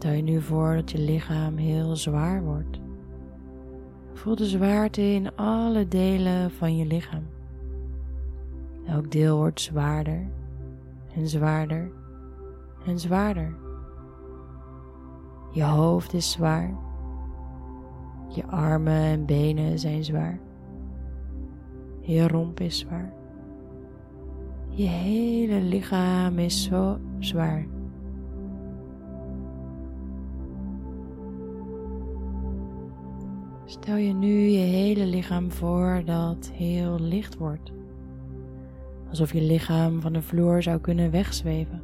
Stel 0.06 0.18
je 0.18 0.24
nu 0.24 0.42
voor 0.42 0.76
dat 0.76 0.92
je 0.92 0.98
lichaam 0.98 1.58
heel 1.58 1.96
zwaar 1.96 2.44
wordt. 2.44 2.80
Voel 4.14 4.36
de 4.36 4.46
zwaarte 4.46 5.02
in 5.02 5.36
alle 5.36 5.88
delen 5.88 6.52
van 6.52 6.78
je 6.78 6.86
lichaam. 6.86 7.24
Elk 8.88 9.12
deel 9.12 9.38
wordt 9.38 9.62
zwaarder 9.62 10.28
en 11.16 11.28
zwaarder 11.28 11.92
en 12.86 13.00
zwaarder. 13.00 13.56
Je 15.52 15.64
hoofd 15.64 16.14
is 16.14 16.32
zwaar. 16.32 16.76
Je 18.30 18.46
armen 18.46 19.02
en 19.02 19.26
benen 19.26 19.80
zijn 19.80 20.04
zwaar. 20.04 20.40
Je 22.02 22.28
romp 22.28 22.60
is 22.60 22.80
zwaar. 22.80 23.14
Je 24.70 24.88
hele 24.88 25.62
lichaam 25.62 26.40
is 26.40 26.64
zo 26.64 26.98
zwaar. 27.20 27.75
Stel 33.86 33.98
je 33.98 34.14
nu 34.14 34.40
je 34.40 34.58
hele 34.58 35.06
lichaam 35.06 35.52
voor 35.52 36.02
dat 36.06 36.52
heel 36.54 37.00
licht 37.00 37.38
wordt. 37.38 37.72
Alsof 39.10 39.34
je 39.34 39.42
lichaam 39.42 40.02
van 40.02 40.14
de 40.14 40.22
vloer 40.22 40.64
zou 40.64 40.80
kunnen 40.80 41.12
wegzweven. 41.12 41.84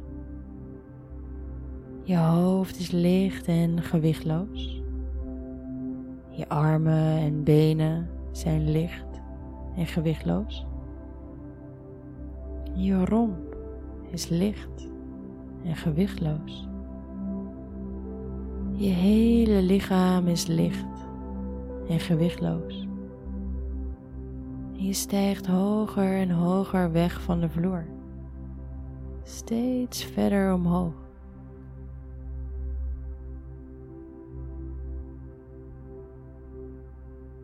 Je 2.02 2.16
hoofd 2.16 2.78
is 2.78 2.90
licht 2.90 3.46
en 3.46 3.82
gewichtloos. 3.82 4.82
Je 6.30 6.48
armen 6.48 7.18
en 7.18 7.44
benen 7.44 8.08
zijn 8.32 8.70
licht 8.70 9.20
en 9.76 9.86
gewichtloos. 9.86 10.66
Je 12.74 13.04
romp 13.04 13.56
is 14.10 14.28
licht 14.28 14.88
en 15.64 15.76
gewichtloos. 15.76 16.68
Je 18.72 18.90
hele 18.90 19.62
lichaam 19.62 20.26
is 20.26 20.46
licht 20.46 20.92
en 21.88 22.00
gewichtloos. 22.00 22.86
Je 24.72 24.92
stijgt 24.92 25.46
hoger 25.46 26.16
en 26.16 26.30
hoger 26.30 26.92
weg 26.92 27.20
van 27.20 27.40
de 27.40 27.48
vloer, 27.48 27.84
steeds 29.22 30.04
verder 30.04 30.54
omhoog. 30.54 30.94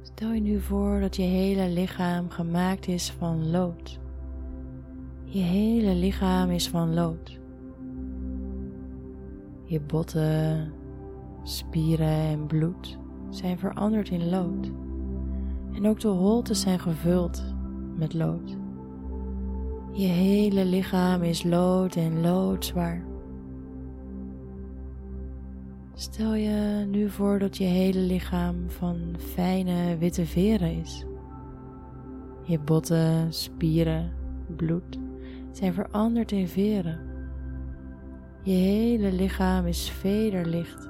Stel 0.03 0.33
je 0.33 0.41
nu 0.41 0.61
voor 0.61 1.01
dat 1.01 1.17
je 1.17 1.23
hele 1.23 1.69
lichaam 1.69 2.31
gemaakt 2.31 2.89
is 2.89 3.11
van 3.11 3.51
lood. 3.51 3.99
Je 5.25 5.43
hele 5.43 5.95
lichaam 5.95 6.51
is 6.51 6.69
van 6.69 6.95
lood. 6.95 7.39
Je 9.65 9.81
botten, 9.81 10.73
spieren 11.43 12.09
en 12.09 12.47
bloed 12.47 12.99
zijn 13.31 13.59
veranderd 13.59 14.09
in 14.09 14.29
lood. 14.29 14.71
En 15.75 15.87
ook 15.87 16.01
de 16.01 16.09
holtes 16.09 16.61
zijn 16.61 16.79
gevuld 16.79 17.43
met 17.97 18.15
lood. 18.15 18.57
Je 19.93 20.07
hele 20.07 20.65
lichaam 20.65 21.23
is 21.23 21.43
lood 21.43 21.97
en 21.97 22.21
loodzwaar. 22.21 23.05
Stel 25.95 26.35
je 26.35 26.87
nu 26.91 27.11
voor 27.11 27.39
dat 27.39 27.57
je 27.57 27.65
hele 27.65 28.01
lichaam 28.01 28.57
van 28.67 28.99
fijne 29.19 29.97
witte 29.99 30.27
veren 30.27 30.81
is. 30.81 31.05
Je 32.43 32.59
botten, 32.59 33.33
spieren, 33.33 34.13
bloed 34.57 34.99
zijn 35.59 35.75
veranderd 35.75 36.33
in 36.33 36.49
veren. 36.49 37.01
Je 38.43 38.55
hele 38.55 39.13
lichaam 39.13 39.67
is 39.67 39.91
vederlicht. 39.91 40.89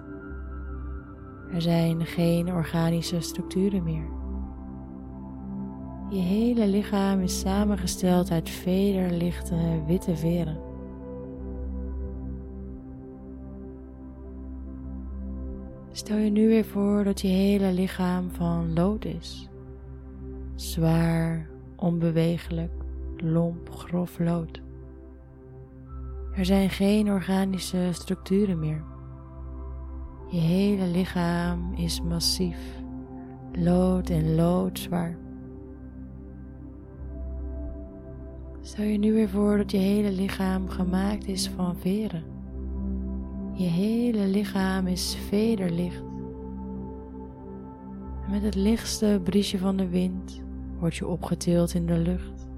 Er 1.52 1.62
zijn 1.62 2.06
geen 2.06 2.52
organische 2.52 3.20
structuren 3.20 3.82
meer. 3.82 4.08
Je 6.11 6.20
hele 6.20 6.66
lichaam 6.66 7.20
is 7.20 7.40
samengesteld 7.40 8.30
uit 8.30 8.50
vederlichte 8.50 9.82
witte 9.87 10.16
veren. 10.16 10.61
Stel 15.92 16.16
je 16.16 16.30
nu 16.30 16.48
weer 16.48 16.64
voor 16.64 17.04
dat 17.04 17.20
je 17.20 17.28
hele 17.28 17.72
lichaam 17.72 18.30
van 18.30 18.74
lood 18.74 19.04
is. 19.04 19.48
Zwaar, 20.54 21.48
onbewegelijk, 21.76 22.72
lomp, 23.16 23.70
grof 23.70 24.18
lood. 24.18 24.61
Er 26.34 26.44
zijn 26.44 26.70
geen 26.70 27.11
organische 27.11 27.88
structuren 27.92 28.58
meer. 28.58 28.84
Je 30.30 30.38
hele 30.38 30.86
lichaam 30.86 31.72
is 31.74 32.02
massief, 32.02 32.58
lood 33.52 34.10
en 34.10 34.34
loodzwaar. 34.34 35.16
Stel 38.60 38.84
je 38.84 38.98
nu 38.98 39.12
weer 39.12 39.28
voor 39.28 39.56
dat 39.56 39.70
je 39.70 39.76
hele 39.76 40.12
lichaam 40.12 40.68
gemaakt 40.68 41.28
is 41.28 41.48
van 41.48 41.76
veren. 41.76 42.24
Je 43.52 43.66
hele 43.66 44.26
lichaam 44.26 44.86
is 44.86 45.16
vederlicht. 45.28 46.02
Met 48.30 48.42
het 48.42 48.54
lichtste 48.54 49.20
briesje 49.24 49.58
van 49.58 49.76
de 49.76 49.88
wind 49.88 50.42
word 50.78 50.96
je 50.96 51.06
opgetild 51.06 51.74
in 51.74 51.86
de 51.86 51.98
lucht. 51.98 52.48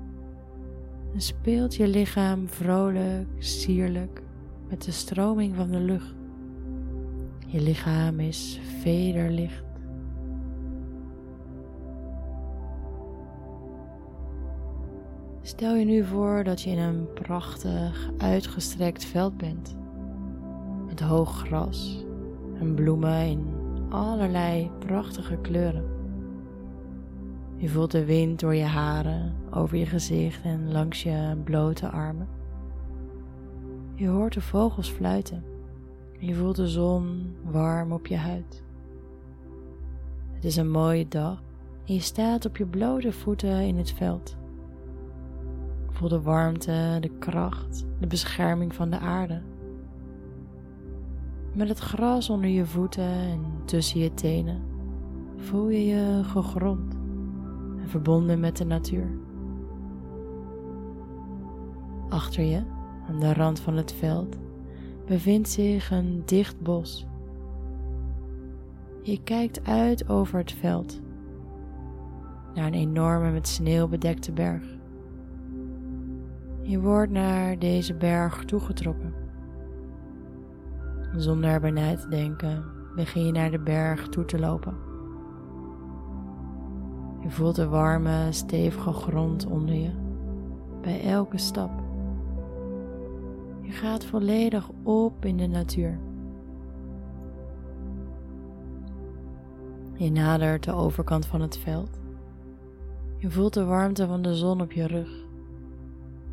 En 1.14 1.20
speelt 1.20 1.74
je 1.74 1.88
lichaam 1.88 2.48
vrolijk, 2.48 3.28
sierlijk 3.38 4.22
met 4.68 4.83
de 4.85 4.90
stroming 4.90 5.56
van 5.56 5.70
de 5.70 5.80
lucht. 5.80 6.19
Je 7.50 7.60
lichaam 7.60 8.20
is 8.20 8.60
vederlicht. 8.80 9.64
Stel 15.42 15.74
je 15.74 15.84
nu 15.84 16.04
voor 16.04 16.44
dat 16.44 16.60
je 16.62 16.70
in 16.70 16.78
een 16.78 17.12
prachtig 17.12 18.10
uitgestrekt 18.18 19.04
veld 19.04 19.36
bent. 19.36 19.76
Met 20.86 21.00
hoog 21.00 21.38
gras 21.38 22.04
en 22.60 22.74
bloemen 22.74 23.26
in 23.26 23.46
allerlei 23.88 24.70
prachtige 24.78 25.36
kleuren. 25.36 25.84
Je 27.56 27.68
voelt 27.68 27.90
de 27.90 28.04
wind 28.04 28.40
door 28.40 28.54
je 28.54 28.64
haren, 28.64 29.34
over 29.50 29.76
je 29.76 29.86
gezicht 29.86 30.42
en 30.42 30.72
langs 30.72 31.02
je 31.02 31.36
blote 31.44 31.88
armen. 31.88 32.28
Je 33.94 34.08
hoort 34.08 34.34
de 34.34 34.40
vogels 34.40 34.90
fluiten. 34.90 35.49
Je 36.22 36.35
voelt 36.35 36.56
de 36.56 36.68
zon 36.68 37.37
warm 37.44 37.92
op 37.92 38.06
je 38.06 38.16
huid. 38.16 38.62
Het 40.33 40.44
is 40.44 40.56
een 40.56 40.70
mooie 40.70 41.09
dag 41.09 41.42
en 41.87 41.94
je 41.94 42.00
staat 42.00 42.44
op 42.44 42.56
je 42.56 42.66
blote 42.66 43.12
voeten 43.12 43.61
in 43.61 43.76
het 43.76 43.92
veld. 43.92 44.37
Voel 45.88 46.09
de 46.09 46.20
warmte, 46.20 46.96
de 47.00 47.11
kracht, 47.18 47.87
de 48.00 48.06
bescherming 48.06 48.74
van 48.74 48.90
de 48.90 48.98
aarde. 48.98 49.42
Met 51.52 51.68
het 51.68 51.78
gras 51.78 52.30
onder 52.30 52.50
je 52.50 52.66
voeten 52.66 53.04
en 53.04 53.40
tussen 53.64 54.00
je 54.00 54.14
tenen 54.14 54.62
voel 55.37 55.68
je 55.68 55.87
je 55.87 56.24
gegrond 56.24 56.94
en 57.80 57.88
verbonden 57.88 58.40
met 58.40 58.56
de 58.56 58.64
natuur. 58.64 59.11
Achter 62.09 62.44
je, 62.44 62.62
aan 63.09 63.20
de 63.20 63.33
rand 63.33 63.61
van 63.61 63.76
het 63.76 63.92
veld, 63.92 64.37
bevindt 65.11 65.49
zich 65.49 65.90
een 65.90 66.23
dicht 66.25 66.61
bos. 66.61 67.07
Je 69.03 69.23
kijkt 69.23 69.66
uit 69.66 70.09
over 70.09 70.38
het 70.38 70.53
veld 70.53 71.01
naar 72.55 72.66
een 72.66 72.75
enorme 72.75 73.31
met 73.31 73.49
sneeuw 73.49 73.88
bedekte 73.88 74.33
berg. 74.33 74.62
Je 76.62 76.81
wordt 76.81 77.12
naar 77.12 77.59
deze 77.59 77.94
berg 77.94 78.44
toegetrokken. 78.44 79.14
Zonder 81.16 81.51
erbij 81.51 81.70
na 81.70 81.96
te 81.96 82.09
denken, 82.09 82.64
begin 82.96 83.27
je 83.27 83.33
naar 83.33 83.51
de 83.51 83.61
berg 83.61 84.09
toe 84.09 84.25
te 84.25 84.38
lopen. 84.38 84.75
Je 87.20 87.31
voelt 87.31 87.57
de 87.57 87.68
warme, 87.68 88.27
stevige 88.33 88.92
grond 88.92 89.46
onder 89.46 89.75
je 89.75 89.90
bij 90.83 91.05
elke 91.05 91.38
stap. 91.38 91.80
Je 93.70 93.76
gaat 93.76 94.04
volledig 94.04 94.70
op 94.83 95.24
in 95.24 95.37
de 95.37 95.46
natuur. 95.46 95.98
Je 99.94 100.11
nadert 100.11 100.64
de 100.64 100.72
overkant 100.72 101.26
van 101.26 101.40
het 101.40 101.59
veld. 101.59 102.00
Je 103.16 103.30
voelt 103.30 103.54
de 103.54 103.64
warmte 103.64 104.06
van 104.06 104.22
de 104.22 104.35
zon 104.35 104.61
op 104.61 104.72
je 104.72 104.87
rug. 104.87 105.26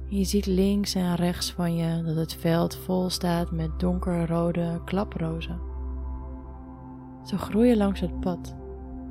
Je 0.05 0.23
ziet 0.23 0.45
links 0.45 0.95
en 0.95 1.15
rechts 1.15 1.51
van 1.51 1.75
je 1.75 2.03
dat 2.03 2.15
het 2.15 2.33
veld 2.33 2.75
vol 2.75 3.09
staat 3.09 3.51
met 3.51 3.79
donkerrode 3.79 4.81
klaprozen. 4.85 5.59
Ze 7.23 7.37
groeien 7.37 7.77
langs 7.77 7.99
het 7.99 8.19
pad 8.19 8.55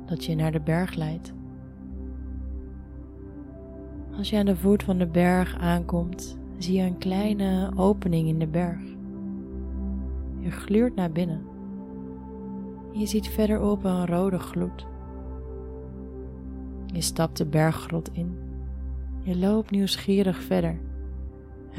dat 0.05 0.25
je 0.25 0.35
naar 0.35 0.51
de 0.51 0.61
berg 0.61 0.93
leidt. 0.93 1.33
Als 4.17 4.29
je 4.29 4.37
aan 4.37 4.45
de 4.45 4.55
voet 4.55 4.83
van 4.83 4.97
de 4.97 5.07
berg 5.07 5.57
aankomt, 5.57 6.37
zie 6.57 6.77
je 6.77 6.83
een 6.83 6.97
kleine 6.97 7.71
opening 7.75 8.27
in 8.27 8.39
de 8.39 8.47
berg. 8.47 8.81
Je 10.39 10.51
gluurt 10.51 10.95
naar 10.95 11.11
binnen. 11.11 11.41
Je 12.91 13.05
ziet 13.05 13.27
verderop 13.27 13.83
een 13.83 14.05
rode 14.05 14.39
gloed. 14.39 14.85
Je 16.85 17.01
stapt 17.01 17.37
de 17.37 17.45
berggrot 17.45 18.09
in. 18.13 18.37
Je 19.21 19.37
loopt 19.37 19.71
nieuwsgierig 19.71 20.41
verder 20.41 20.79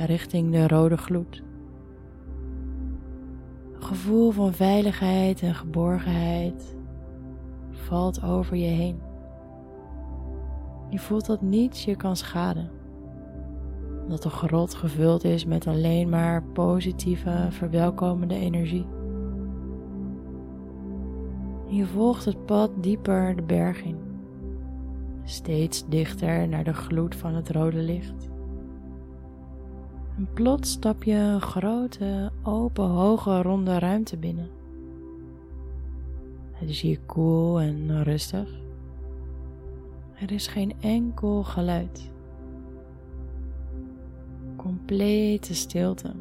richting 0.07 0.53
de 0.53 0.69
rode 0.69 0.97
gloed. 0.97 1.43
Een 3.75 3.83
gevoel 3.83 4.31
van 4.31 4.53
veiligheid 4.53 5.43
en 5.43 5.55
geborgenheid 5.55 6.77
valt 7.71 8.23
over 8.23 8.57
je 8.57 8.67
heen. 8.67 9.01
Je 10.91 10.99
voelt 10.99 11.27
dat 11.27 11.43
niets 11.43 11.85
je 11.85 11.97
kan 11.97 12.17
schaden. 12.17 12.71
Dat 14.09 14.23
de 14.23 14.31
grot 14.31 14.75
gevuld 14.75 15.25
is 15.25 15.45
met 15.45 15.67
alleen 15.67 16.09
maar 16.09 16.43
positieve, 16.43 17.47
verwelkomende 17.51 18.35
energie. 18.35 18.87
Je 21.67 21.87
volgt 21.87 22.25
het 22.25 22.47
pad 22.47 22.71
dieper 22.81 23.37
de 23.37 23.43
berg 23.43 23.83
in, 23.83 23.97
steeds 25.25 25.89
dichter 25.89 26.49
naar 26.49 26.65
de 26.65 26.75
gloed 26.75 27.17
van 27.17 27.35
het 27.35 27.51
rode 27.51 27.83
licht. 27.83 28.29
En 30.17 30.29
plots 30.35 30.71
stap 30.71 31.03
je 31.05 31.15
een 31.15 31.41
grote, 31.41 32.31
open, 32.43 32.89
hoge, 32.89 33.43
ronde 33.43 33.79
ruimte 33.79 34.17
binnen. 34.17 34.49
Het 36.53 36.69
is 36.69 36.81
hier 36.81 37.01
koel 37.07 37.61
en 37.61 38.03
rustig. 38.03 38.49
Er 40.15 40.33
is 40.33 40.47
geen 40.47 40.73
enkel 40.81 41.43
geluid. 41.45 42.11
Complete 44.69 45.55
stilte. 45.55 46.13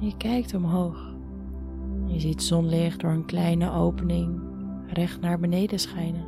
Je 0.00 0.16
kijkt 0.16 0.54
omhoog. 0.54 1.14
Je 2.06 2.20
ziet 2.20 2.42
zonlicht 2.42 3.00
door 3.00 3.10
een 3.10 3.24
kleine 3.24 3.70
opening 3.70 4.40
recht 4.86 5.20
naar 5.20 5.38
beneden 5.38 5.78
schijnen. 5.78 6.24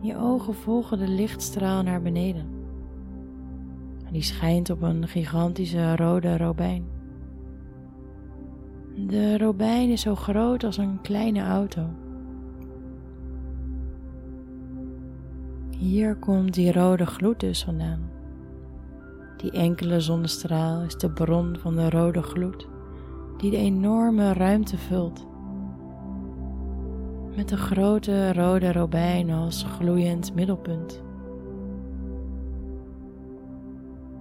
Je 0.00 0.16
ogen 0.16 0.54
volgen 0.54 0.98
de 0.98 1.08
lichtstraal 1.08 1.82
naar 1.82 2.02
beneden. 2.02 2.46
Die 4.12 4.22
schijnt 4.22 4.70
op 4.70 4.82
een 4.82 5.08
gigantische 5.08 5.96
rode 5.96 6.36
robijn. 6.36 6.84
De 9.06 9.38
robijn 9.38 9.90
is 9.90 10.00
zo 10.00 10.14
groot 10.14 10.64
als 10.64 10.76
een 10.76 11.00
kleine 11.00 11.42
auto. 11.42 11.82
Hier 15.80 16.16
komt 16.16 16.54
die 16.54 16.72
rode 16.72 17.06
gloed 17.06 17.40
dus 17.40 17.64
vandaan. 17.64 18.10
Die 19.36 19.50
enkele 19.50 20.00
zonnestraal 20.00 20.82
is 20.82 20.96
de 20.96 21.10
bron 21.10 21.56
van 21.58 21.76
de 21.76 21.90
rode 21.90 22.22
gloed 22.22 22.68
die 23.36 23.50
de 23.50 23.56
enorme 23.56 24.32
ruimte 24.32 24.78
vult 24.78 25.26
met 27.36 27.48
de 27.48 27.56
grote 27.56 28.32
rode 28.32 28.72
robijn 28.72 29.30
als 29.30 29.62
gloeiend 29.62 30.34
middelpunt. 30.34 31.02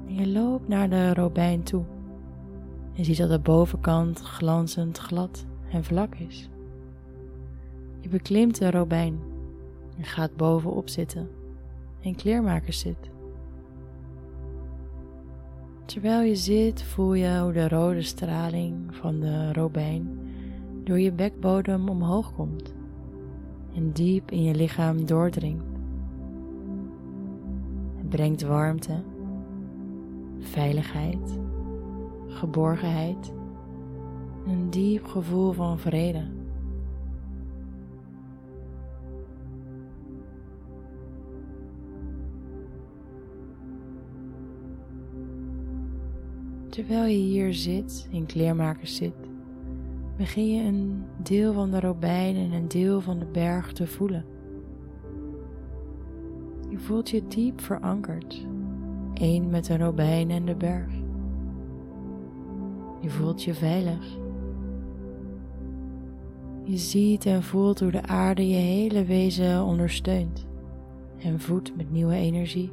Je 0.05 0.27
loopt 0.27 0.67
naar 0.67 0.89
de 0.89 1.13
robijn 1.13 1.63
toe 1.63 1.83
en 2.93 3.05
ziet 3.05 3.17
dat 3.17 3.29
de 3.29 3.39
bovenkant 3.39 4.19
glanzend 4.19 4.97
glad 4.97 5.45
en 5.71 5.83
vlak 5.83 6.15
is. 6.15 6.49
Je 7.99 8.09
beklimt 8.09 8.59
de 8.59 8.71
robijn 8.71 9.19
en 9.97 10.03
gaat 10.03 10.35
bovenop 10.35 10.89
zitten 10.89 11.37
en 12.01 12.15
kleermakers 12.15 12.79
zit. 12.79 13.09
Terwijl 15.85 16.21
je 16.21 16.35
zit 16.35 16.83
voel 16.83 17.13
je 17.13 17.39
hoe 17.39 17.51
de 17.51 17.67
rode 17.67 18.01
straling 18.01 18.95
van 18.95 19.19
de 19.19 19.53
robijn 19.53 20.19
door 20.83 20.99
je 20.99 21.11
bekbodem 21.11 21.89
omhoog 21.89 22.33
komt 22.33 22.73
en 23.75 23.91
diep 23.91 24.31
in 24.31 24.43
je 24.43 24.55
lichaam 24.55 25.05
doordringt. 25.05 25.63
Het 27.97 28.09
brengt 28.09 28.41
warmte, 28.41 29.03
veiligheid, 30.39 31.39
geborgenheid 32.27 33.33
en 34.45 34.51
een 34.51 34.69
diep 34.69 35.05
gevoel 35.05 35.51
van 35.51 35.79
vrede. 35.79 36.38
Terwijl 46.69 47.05
je 47.05 47.17
hier 47.17 47.53
zit, 47.53 48.07
in 48.11 48.25
kleermakers 48.25 48.95
zit, 48.95 49.13
begin 50.17 50.55
je 50.55 50.63
een 50.63 51.03
deel 51.23 51.53
van 51.53 51.71
de 51.71 51.79
robijn 51.79 52.35
en 52.35 52.51
een 52.51 52.67
deel 52.67 53.01
van 53.01 53.19
de 53.19 53.25
berg 53.25 53.73
te 53.73 53.87
voelen. 53.87 54.25
Je 56.69 56.77
voelt 56.77 57.09
je 57.09 57.27
diep 57.27 57.61
verankerd, 57.61 58.45
één 59.13 59.49
met 59.49 59.65
de 59.65 59.77
robijn 59.77 60.29
en 60.29 60.45
de 60.45 60.55
berg. 60.55 60.91
Je 63.01 63.09
voelt 63.09 63.43
je 63.43 63.53
veilig. 63.53 64.17
Je 66.63 66.77
ziet 66.77 67.25
en 67.25 67.43
voelt 67.43 67.79
hoe 67.79 67.91
de 67.91 68.03
aarde 68.03 68.49
je 68.49 68.55
hele 68.55 69.05
wezen 69.05 69.63
ondersteunt 69.63 70.47
en 71.17 71.39
voedt 71.39 71.75
met 71.75 71.91
nieuwe 71.91 72.15
energie. 72.15 72.71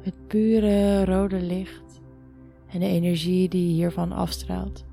Het 0.00 0.14
pure 0.26 1.04
rode 1.04 1.40
licht 1.42 1.81
en 2.72 2.80
de 2.80 2.86
energie 2.86 3.48
die 3.48 3.72
hiervan 3.72 4.12
afstraalt 4.12 4.84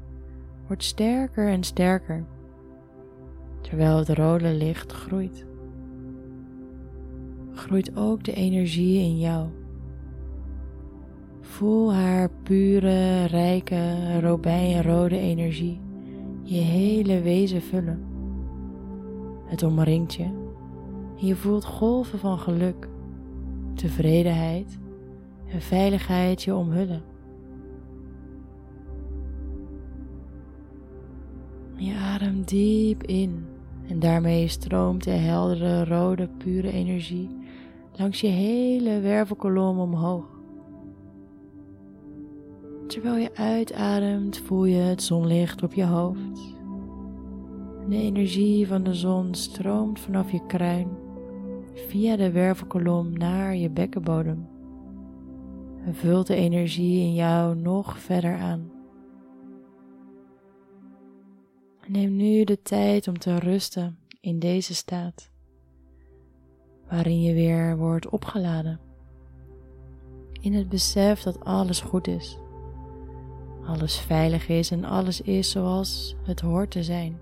wordt 0.68 0.84
sterker 0.84 1.48
en 1.48 1.64
sterker, 1.64 2.26
terwijl 3.62 3.98
het 3.98 4.10
rode 4.10 4.54
licht 4.54 4.92
groeit. 4.92 5.46
Groeit 7.54 7.98
ook 7.98 8.24
de 8.24 8.34
energie 8.34 9.00
in 9.00 9.20
jou. 9.20 9.48
Voel 11.42 11.94
haar 11.94 12.30
pure, 12.44 13.26
rijke, 13.26 14.20
robijnrode 14.20 15.18
energie 15.18 15.82
je 16.50 16.62
hele 16.62 17.22
wezen 17.22 17.62
vullen. 17.62 18.04
Het 19.46 19.64
omringt 19.64 20.14
je 20.14 20.24
en 21.20 21.26
je 21.26 21.36
voelt 21.36 21.66
golven 21.66 22.20
van 22.20 22.40
geluk, 22.40 22.88
tevredenheid 23.74 24.80
en 25.48 25.62
veiligheid 25.62 26.44
je 26.44 26.56
omhullen. 26.56 27.09
Je 31.80 31.96
ademt 31.96 32.48
diep 32.48 33.04
in 33.04 33.46
en 33.88 34.00
daarmee 34.00 34.48
stroomt 34.48 35.04
de 35.04 35.12
heldere, 35.12 35.86
rode, 35.86 36.30
pure 36.38 36.72
energie 36.72 37.30
langs 37.96 38.22
je 38.22 38.28
hele 38.28 39.00
wervelkolom 39.00 39.80
omhoog. 39.80 40.26
Terwijl 42.88 43.16
je 43.16 43.36
uitademt, 43.36 44.38
voel 44.38 44.66
je 44.66 44.78
het 44.78 45.04
zonlicht 45.04 45.64
op 45.64 45.74
je 45.74 45.86
hoofd. 45.86 46.56
De 47.90 47.96
energie 47.96 48.68
van 48.68 48.84
de 48.84 48.94
zon 48.94 49.36
stroomt 49.36 50.00
vanaf 50.00 50.32
je 50.32 50.46
kruin 50.46 50.88
via 51.74 52.16
de 52.16 52.32
wervelkolom 52.32 53.18
naar 53.18 53.56
je 53.56 53.70
bekkenbodem 53.70 54.48
en 55.86 55.96
vult 55.96 56.28
de 56.28 56.36
energie 56.36 57.02
in 57.02 57.14
jou 57.14 57.56
nog 57.56 58.00
verder 58.00 58.38
aan. 58.38 58.79
Neem 61.90 62.16
nu 62.16 62.44
de 62.44 62.62
tijd 62.62 63.08
om 63.08 63.20
te 63.20 63.40
rusten 63.40 63.98
in 64.22 64.40
deze 64.40 64.76
staat, 64.76 65.30
waarin 66.90 67.22
je 67.22 67.34
weer 67.34 67.78
wordt 67.78 68.10
opgeladen. 68.10 68.80
In 70.42 70.54
het 70.54 70.70
besef 70.70 71.22
dat 71.22 71.46
alles 71.46 71.82
goed 71.82 72.08
is, 72.08 72.38
alles 73.66 74.00
veilig 74.00 74.48
is 74.48 74.72
en 74.72 74.84
alles 74.84 75.22
is 75.22 75.52
zoals 75.52 76.16
het 76.24 76.40
hoort 76.40 76.72
te 76.72 76.84
zijn. 76.84 77.20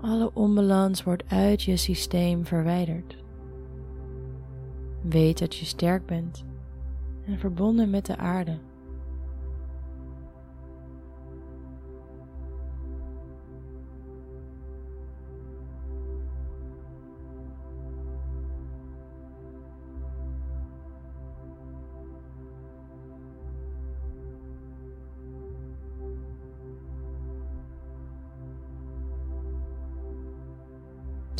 Alle 0.00 0.30
onbalans 0.34 1.02
wordt 1.02 1.24
uit 1.28 1.62
je 1.62 1.76
systeem 1.76 2.46
verwijderd. 2.46 3.16
Weet 5.02 5.38
dat 5.38 5.56
je 5.56 5.64
sterk 5.64 6.06
bent 6.06 6.44
en 7.26 7.38
verbonden 7.38 7.90
met 7.90 8.06
de 8.06 8.16
aarde. 8.16 8.58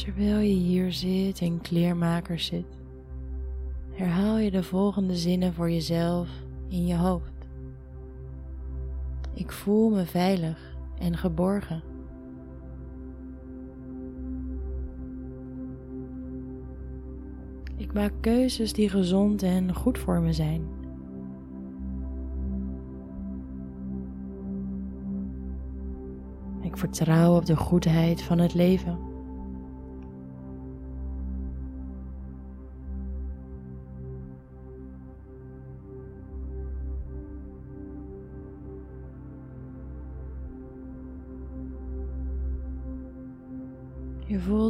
Terwijl 0.04 0.38
je 0.38 0.54
hier 0.54 0.92
zit 0.92 1.40
en 1.40 1.60
kleermaker 1.60 2.38
zit, 2.38 2.78
herhaal 3.90 4.38
je 4.38 4.50
de 4.50 4.62
volgende 4.62 5.16
zinnen 5.16 5.54
voor 5.54 5.70
jezelf 5.70 6.28
in 6.68 6.86
je 6.86 6.96
hoofd. 6.96 7.32
Ik 9.34 9.52
voel 9.52 9.90
me 9.90 10.04
veilig 10.04 10.76
en 10.98 11.16
geborgen. 11.16 11.82
Ik 17.76 17.92
maak 17.92 18.12
keuzes 18.20 18.72
die 18.72 18.88
gezond 18.88 19.42
en 19.42 19.74
goed 19.74 19.98
voor 19.98 20.20
me 20.20 20.32
zijn. 20.32 20.62
Ik 26.60 26.76
vertrouw 26.76 27.36
op 27.36 27.46
de 27.46 27.56
goedheid 27.56 28.22
van 28.22 28.38
het 28.38 28.54
leven. 28.54 29.07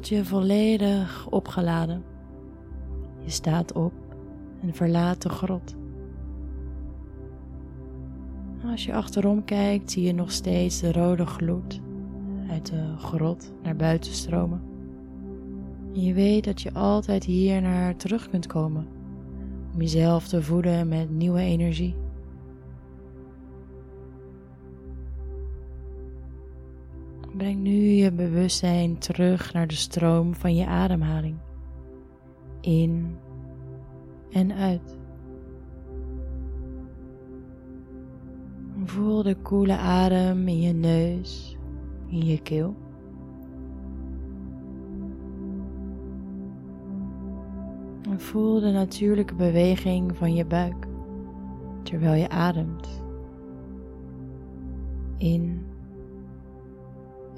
Je 0.09 0.25
volledig 0.25 1.27
opgeladen. 1.31 2.03
Je 3.25 3.31
staat 3.31 3.73
op 3.73 3.93
en 4.61 4.75
verlaat 4.75 5.23
de 5.23 5.29
grot. 5.29 5.77
Als 8.71 8.85
je 8.85 8.95
achterom 8.95 9.45
kijkt, 9.45 9.91
zie 9.91 10.03
je 10.03 10.13
nog 10.13 10.33
steeds 10.33 10.81
de 10.81 10.93
rode 10.93 11.27
gloed 11.27 11.81
uit 12.51 12.67
de 12.67 12.95
grot 12.99 13.53
naar 13.63 13.77
buiten 13.77 14.13
stromen. 14.13 14.63
En 15.95 16.03
je 16.03 16.15
weet 16.15 16.45
dat 16.45 16.61
je 16.61 16.73
altijd 16.73 17.25
hier 17.25 17.63
naar 17.63 17.97
terug 17.97 18.29
kunt 18.29 18.47
komen 18.47 18.87
om 19.75 19.81
jezelf 19.81 20.29
te 20.29 20.43
voeden 20.43 20.89
met 20.89 21.11
nieuwe 21.11 21.41
energie. 21.41 21.95
Breng 27.39 27.62
nu 27.62 27.70
je 27.70 28.12
bewustzijn 28.12 28.99
terug 28.99 29.53
naar 29.53 29.66
de 29.66 29.74
stroom 29.74 30.34
van 30.34 30.55
je 30.55 30.66
ademhaling. 30.66 31.36
In 32.61 33.16
en 34.30 34.53
uit. 34.53 34.99
Voel 38.84 39.22
de 39.22 39.34
koele 39.34 39.76
adem 39.76 40.49
in 40.49 40.61
je 40.61 40.72
neus, 40.72 41.57
in 42.07 42.26
je 42.26 42.43
keel. 42.43 42.76
En 48.11 48.20
voel 48.20 48.61
de 48.61 48.70
natuurlijke 48.70 49.34
beweging 49.34 50.16
van 50.16 50.34
je 50.34 50.45
buik 50.45 50.86
terwijl 51.82 52.20
je 52.20 52.28
ademt. 52.28 53.03
In 55.16 55.68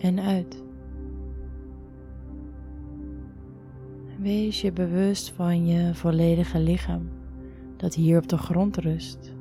en 0.00 0.20
uit. 0.20 0.62
Wees 4.18 4.60
je 4.60 4.72
bewust 4.72 5.30
van 5.30 5.66
je 5.66 5.94
volledige 5.94 6.58
lichaam 6.58 7.08
dat 7.76 7.94
hier 7.94 8.18
op 8.18 8.28
de 8.28 8.38
grond 8.38 8.76
rust. 8.76 9.32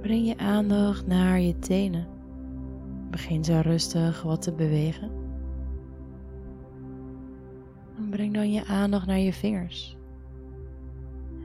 Breng 0.00 0.26
je 0.26 0.38
aandacht 0.38 1.06
naar 1.06 1.40
je 1.40 1.58
tenen. 1.58 2.19
Begin 3.10 3.44
zo 3.44 3.60
rustig 3.62 4.22
wat 4.22 4.42
te 4.42 4.52
bewegen. 4.52 5.10
En 7.96 8.10
breng 8.10 8.34
dan 8.34 8.52
je 8.52 8.64
aandacht 8.64 9.06
naar 9.06 9.18
je 9.18 9.32
vingers. 9.32 9.96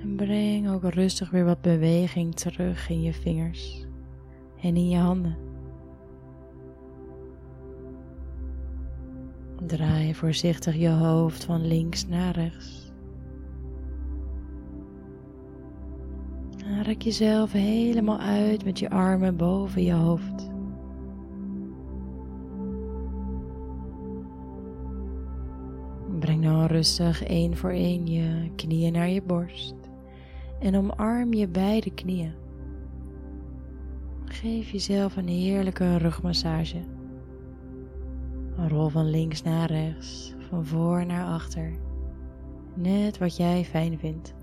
En 0.02 0.16
breng 0.16 0.70
ook 0.70 0.84
rustig 0.84 1.30
weer 1.30 1.46
wat 1.46 1.62
beweging 1.62 2.36
terug 2.36 2.90
in 2.90 3.02
je 3.02 3.14
vingers 3.14 3.86
en 4.62 4.76
in 4.76 4.90
je 4.90 4.98
handen. 4.98 5.38
Draai 9.66 10.16
voorzichtig 10.16 10.76
je 10.76 10.90
hoofd 10.90 11.44
van 11.44 11.68
links 11.68 12.08
naar 12.08 12.34
rechts. 12.34 12.94
En 16.66 16.84
rek 16.84 17.02
jezelf 17.02 17.52
helemaal 17.52 18.20
uit 18.20 18.66
met 18.66 18.80
je 18.80 18.90
armen 18.90 19.36
boven 19.36 19.84
je 19.84 19.94
hoofd. 19.94 20.35
Rustig 26.86 27.24
één 27.24 27.58
voor 27.58 27.70
één 27.70 28.08
je 28.08 28.52
knieën 28.56 28.94
naar 28.94 29.10
je 29.10 29.22
borst 29.22 29.76
en 30.60 30.76
omarm 30.76 31.34
je 31.34 31.48
beide 31.48 31.94
knieën. 31.94 32.34
Geef 34.26 34.70
jezelf 34.70 35.16
een 35.16 35.28
heerlijke 35.28 35.98
rugmassage. 35.98 36.80
Rol 38.68 38.90
van 38.90 39.10
links 39.10 39.42
naar 39.42 39.72
rechts, 39.72 40.34
van 40.50 40.66
voor 40.66 41.06
naar 41.06 41.26
achter. 41.26 41.72
Net 42.74 43.18
wat 43.18 43.38
jij 43.38 43.64
fijn 43.64 44.00
vindt. 44.00 44.34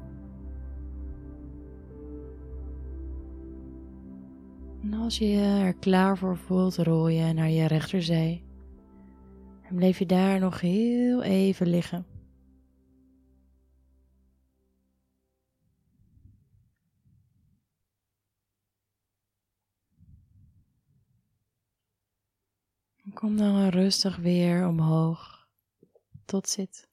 En 4.82 4.95
als 4.95 5.18
je 5.18 5.26
je 5.26 5.61
er 5.64 5.74
klaar 5.74 6.18
voor 6.18 6.36
voelt, 6.36 6.76
rol 6.76 7.09
je 7.09 7.32
naar 7.32 7.51
je 7.51 7.66
rechterzij. 7.66 8.43
En 9.62 9.74
bleef 9.74 9.99
je 9.99 10.07
daar 10.07 10.40
nog 10.40 10.61
heel 10.61 11.22
even 11.22 11.66
liggen. 11.66 12.11
Kom 23.22 23.36
dan 23.36 23.68
rustig 23.68 24.16
weer 24.16 24.66
omhoog 24.66 25.46
tot 26.24 26.48
zit. 26.48 26.88